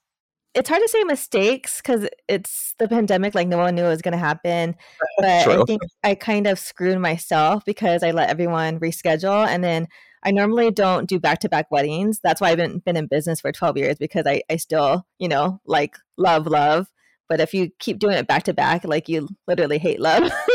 [0.55, 4.03] it's hard to say mistakes because it's the pandemic like no one knew it was
[4.03, 4.77] going to happen.
[5.19, 9.87] But i think i kind of screwed myself because i let everyone reschedule and then
[10.25, 12.21] i normally don't do back-to-back weddings.
[12.23, 15.29] That's why i've been, been in business for 12 years because I, I still you
[15.29, 16.89] know like love love.
[17.29, 20.31] But if you keep doing it back to back like you literally hate love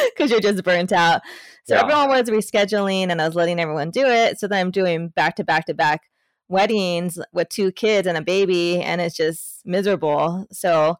[0.14, 1.22] because you're just burnt out.
[1.64, 1.82] So Yeah.
[1.82, 4.38] everyone was rescheduling and i was letting everyone do it.
[4.40, 6.02] So then i'm doing back to back to back
[6.48, 10.46] weddings with two kids and a baby and it's just miserable.
[10.52, 10.96] So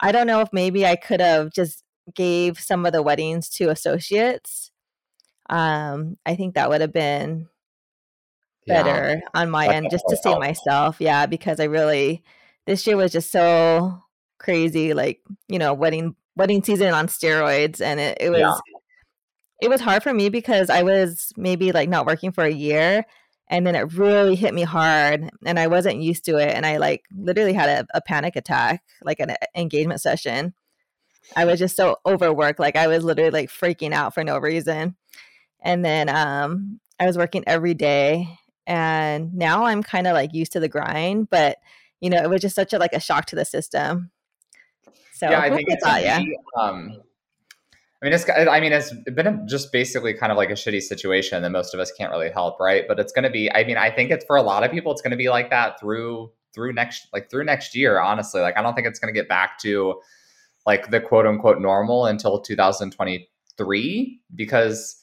[0.00, 3.70] i don't know if maybe i could have just gave some of the weddings to
[3.70, 4.70] associates.
[5.50, 7.48] Um i think that would have been
[8.66, 8.82] Yeah.
[8.82, 10.96] better on my end just to save myself.
[11.00, 12.22] Yeah because i really
[12.66, 14.02] this year was just so
[14.38, 18.52] crazy like you know wedding wedding season on steroids and it, it was Yeah.
[19.62, 23.04] it was hard for me because I was maybe like not working for a year
[23.48, 26.78] and then it really hit me hard and I wasn't used to it and I
[26.78, 30.54] like literally had a, a panic attack like an engagement session.
[31.36, 34.96] I was just so overworked like I was literally like freaking out for no reason.
[35.62, 38.28] And then um I was working every day
[38.66, 41.58] and now I'm kind of like used to the grind, but
[42.00, 44.10] you know, it was just such a like a shock to the system.
[45.28, 46.22] So yeah, I think it's thought, yeah.
[46.58, 47.00] um
[48.04, 48.28] I mean, it's.
[48.28, 51.72] I mean, it's been a, just basically kind of like a shitty situation that most
[51.72, 52.84] of us can't really help, right?
[52.86, 53.50] But it's going to be.
[53.50, 55.48] I mean, I think it's for a lot of people, it's going to be like
[55.48, 57.98] that through through next like through next year.
[57.98, 60.02] Honestly, like I don't think it's going to get back to
[60.66, 64.96] like the quote unquote normal until 2023 because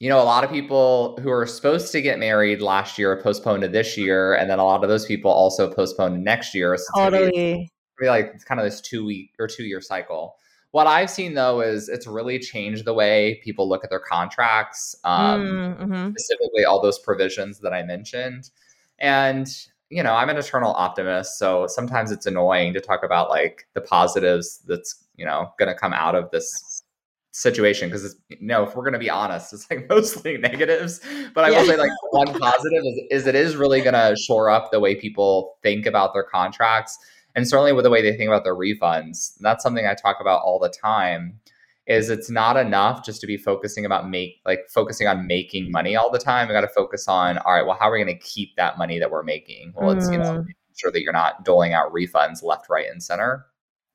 [0.00, 3.60] you know a lot of people who are supposed to get married last year postponed
[3.60, 6.76] to this year and then a lot of those people also postponed to next year
[6.76, 7.70] so totally.
[8.00, 10.36] Like it's kind of this two week or two year cycle
[10.74, 14.96] what I've seen though is it's really changed the way people look at their contracts,
[15.04, 16.10] um, mm, mm-hmm.
[16.10, 18.50] specifically all those provisions that I mentioned.
[18.98, 19.46] And
[19.88, 23.82] you know, I'm an eternal optimist, so sometimes it's annoying to talk about like the
[23.82, 26.82] positives that's you know going to come out of this
[27.30, 31.00] situation because you know if we're going to be honest it's like mostly negatives
[31.34, 31.58] but i yeah.
[31.58, 34.78] will say like one positive is, is it is really going to shore up the
[34.78, 36.96] way people think about their contracts
[37.34, 40.42] and certainly with the way they think about their refunds that's something i talk about
[40.42, 41.38] all the time
[41.86, 45.96] is it's not enough just to be focusing about make like focusing on making money
[45.96, 46.48] all the time.
[46.48, 48.78] We got to focus on all right well how are we going to keep that
[48.78, 49.74] money that we're making?
[49.76, 50.38] Well it's you know mm.
[50.38, 53.46] making sure that you're not doling out refunds left right and center.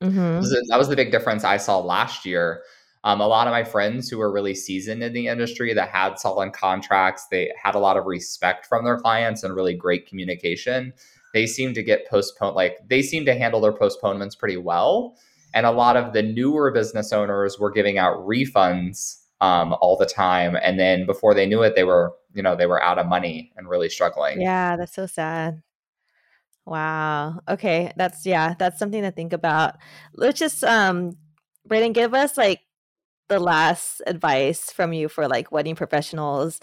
[0.02, 0.40] Mm-hmm.
[0.68, 2.62] that was the big difference i saw last year.
[3.02, 6.18] Um, a lot of my friends who were really seasoned in the industry that had
[6.18, 10.92] solid contracts they had a lot of respect from their clients and really great communication
[11.32, 15.16] they seem to get postponed like they seem to handle their postponements pretty well.
[15.52, 20.06] And a lot of the newer business owners were giving out refunds um, all the
[20.06, 20.56] time.
[20.62, 23.52] And then before they knew it they were you know they were out of money
[23.56, 24.40] and really struggling.
[24.40, 25.62] Yeah that's so sad.
[26.66, 27.40] Wow.
[27.48, 29.76] Okay that's yeah that's something to think about.
[30.14, 31.16] Let's just um
[31.66, 32.60] Braden, give us like
[33.28, 36.60] the last advice from you for like wedding professionals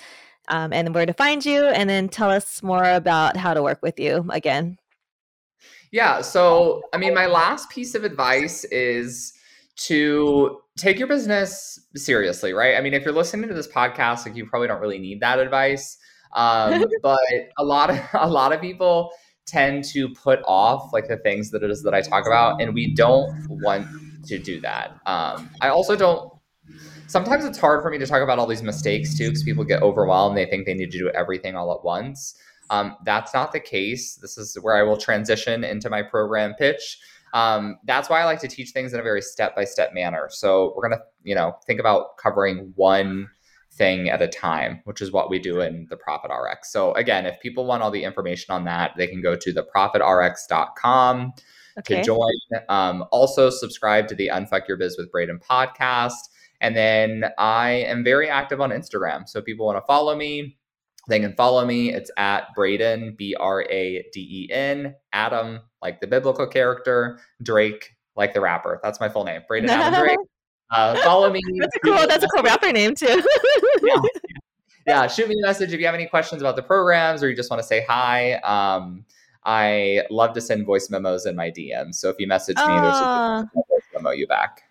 [0.48, 3.80] um, and where to find you, and then tell us more about how to work
[3.82, 4.78] with you again.
[5.92, 6.22] Yeah.
[6.22, 9.34] So, I mean, my last piece of advice is
[9.78, 12.76] to take your business seriously, right?
[12.76, 15.40] I mean, if you're listening to this podcast, like you probably don't really need that
[15.40, 15.98] advice.
[16.34, 17.20] Um, but
[17.58, 19.12] a lot of a lot of people
[19.46, 22.74] tend to put off like the things that it is that I talk about, and
[22.74, 23.88] we don't want
[24.26, 24.92] to do that.
[25.06, 26.32] Um, I also don't
[27.08, 29.82] sometimes it's hard for me to talk about all these mistakes too because people get
[29.82, 32.36] overwhelmed they think they need to do everything all at once.
[32.70, 34.16] Um, that's not the case.
[34.16, 37.00] This is where i will transition into my program pitch.
[37.34, 40.28] Um, that's why i like to teach things in a very step-by-step manner.
[40.30, 43.30] So we're going to you know think about covering one
[43.72, 47.28] thing at a time which is what we do in the profit rx so again
[47.28, 51.32] if people want all the information on that they can go to theprofitrx.com
[51.80, 51.98] okay.
[51.98, 52.34] to join.
[52.70, 56.30] Um, also subscribe to the unfuck your biz with braden podcast
[56.62, 59.28] and then I am very active on Instagram.
[59.28, 60.58] So if people want to follow me,
[61.08, 61.94] they can follow me.
[61.94, 67.96] It's at Braden, B R A D E N, Adam, like the biblical character, Drake,
[68.16, 68.80] like the rapper.
[68.84, 70.18] That's my full name, Braden Adam Drake.
[70.70, 71.40] Uh, follow me.
[71.62, 72.08] that's a cool.
[72.08, 73.06] That's a cool rapper name too.
[73.84, 73.96] yeah.
[74.86, 77.38] yeah, shoot me a message if you have any questions about the programs or you
[77.38, 78.34] just want to say hi.
[78.34, 79.06] Um,
[79.46, 81.96] I love to send voice memos in my DMs.
[81.96, 84.64] So if you message me, there's a voice memo you back.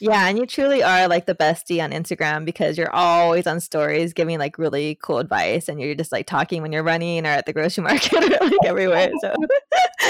[0.00, 4.12] Yeah, and you truly are like the bestie on Instagram because you're always on stories
[4.12, 7.46] giving like really cool advice and you're just like talking when you're running or at
[7.46, 9.10] the grocery market or like everywhere.
[9.20, 9.34] So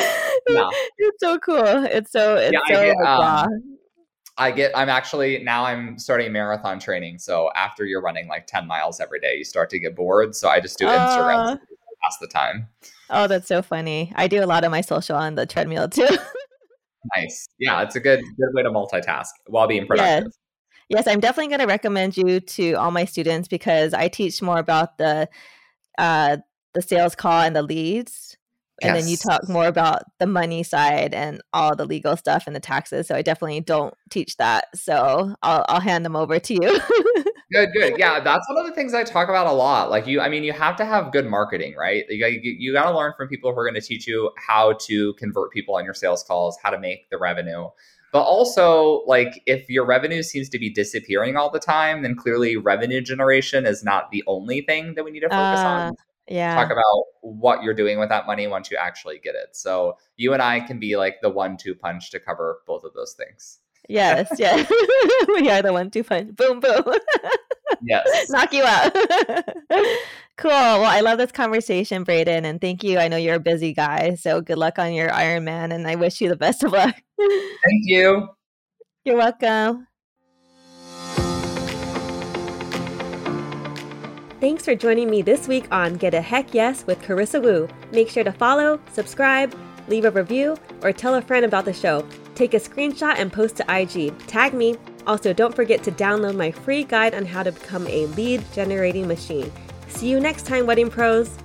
[0.49, 0.68] yeah.
[0.99, 1.84] it's so cool.
[1.84, 3.78] It's so it's yeah, so I get, um,
[4.36, 7.18] I get I'm actually now I'm starting marathon training.
[7.18, 10.34] So after you're running like 10 miles every day, you start to get bored.
[10.34, 11.57] So I just do Instagram uh,
[12.05, 12.68] pass the time.
[13.11, 14.12] Oh, that's so funny.
[14.16, 16.09] I do a lot of my social on the treadmill too.
[17.16, 17.48] Nice.
[17.59, 20.24] Yeah, it's a good good way to multitask while being productive.
[20.24, 20.38] Yes.
[20.90, 24.59] Yes, I'm definitely going to recommend you to all my students because I teach more
[24.59, 25.28] about the
[25.98, 26.38] uh,
[26.72, 28.38] the sales call and the leads,
[28.80, 29.02] and yes.
[29.02, 32.61] then you talk more about the money side and all the legal stuff and the
[32.61, 33.06] taxes.
[33.06, 34.66] So I definitely don't teach that.
[34.74, 36.80] So I'll I'll hand them over to you.
[37.53, 37.99] good good.
[37.99, 39.90] Yeah that's one of the things i talk about a lot.
[39.90, 42.05] Like you i mean you have to have good marketing right?
[42.09, 44.74] You, you, you got to learn from people who are going to teach you how
[44.74, 47.68] to convert people on your sales calls how to make the revenue.
[48.12, 52.57] But also like if your revenue seems to be disappearing all the time then clearly
[52.57, 55.94] revenue generation is not the only thing that we need to focus uh, on
[56.30, 56.55] yeah.
[56.55, 59.57] Talk about what you're doing with that money once you actually get it.
[59.57, 62.92] So you and i can be like the one two punch to cover both of
[62.92, 64.70] those things Yes, yes.
[65.29, 66.35] we are the one two punch.
[66.37, 66.85] Boom, boom.
[67.83, 68.29] Yes.
[68.31, 68.93] Knock you out.
[70.37, 70.51] cool.
[70.51, 72.99] Well, I love this conversation, Braden, and thank you.
[72.99, 76.20] I know you're a busy guy, so good luck on your Ironman, and I wish
[76.20, 76.97] you the best of luck.
[77.18, 78.29] Thank you.
[79.05, 79.87] You're welcome.
[84.41, 87.68] Thanks for joining me this week on Get a Heck Yes with Carissa Woo.
[87.93, 89.55] Make sure to follow, subscribe,
[89.89, 92.07] leave a review, or tell a friend about the show.
[92.39, 94.16] Take a screenshot and post to IG.
[94.28, 94.76] Tag me.
[95.09, 99.09] Also, don't forget to download my free guide on how to become a lead generating
[99.09, 99.51] machine.
[99.89, 101.36] See you next time, Wedding Pros!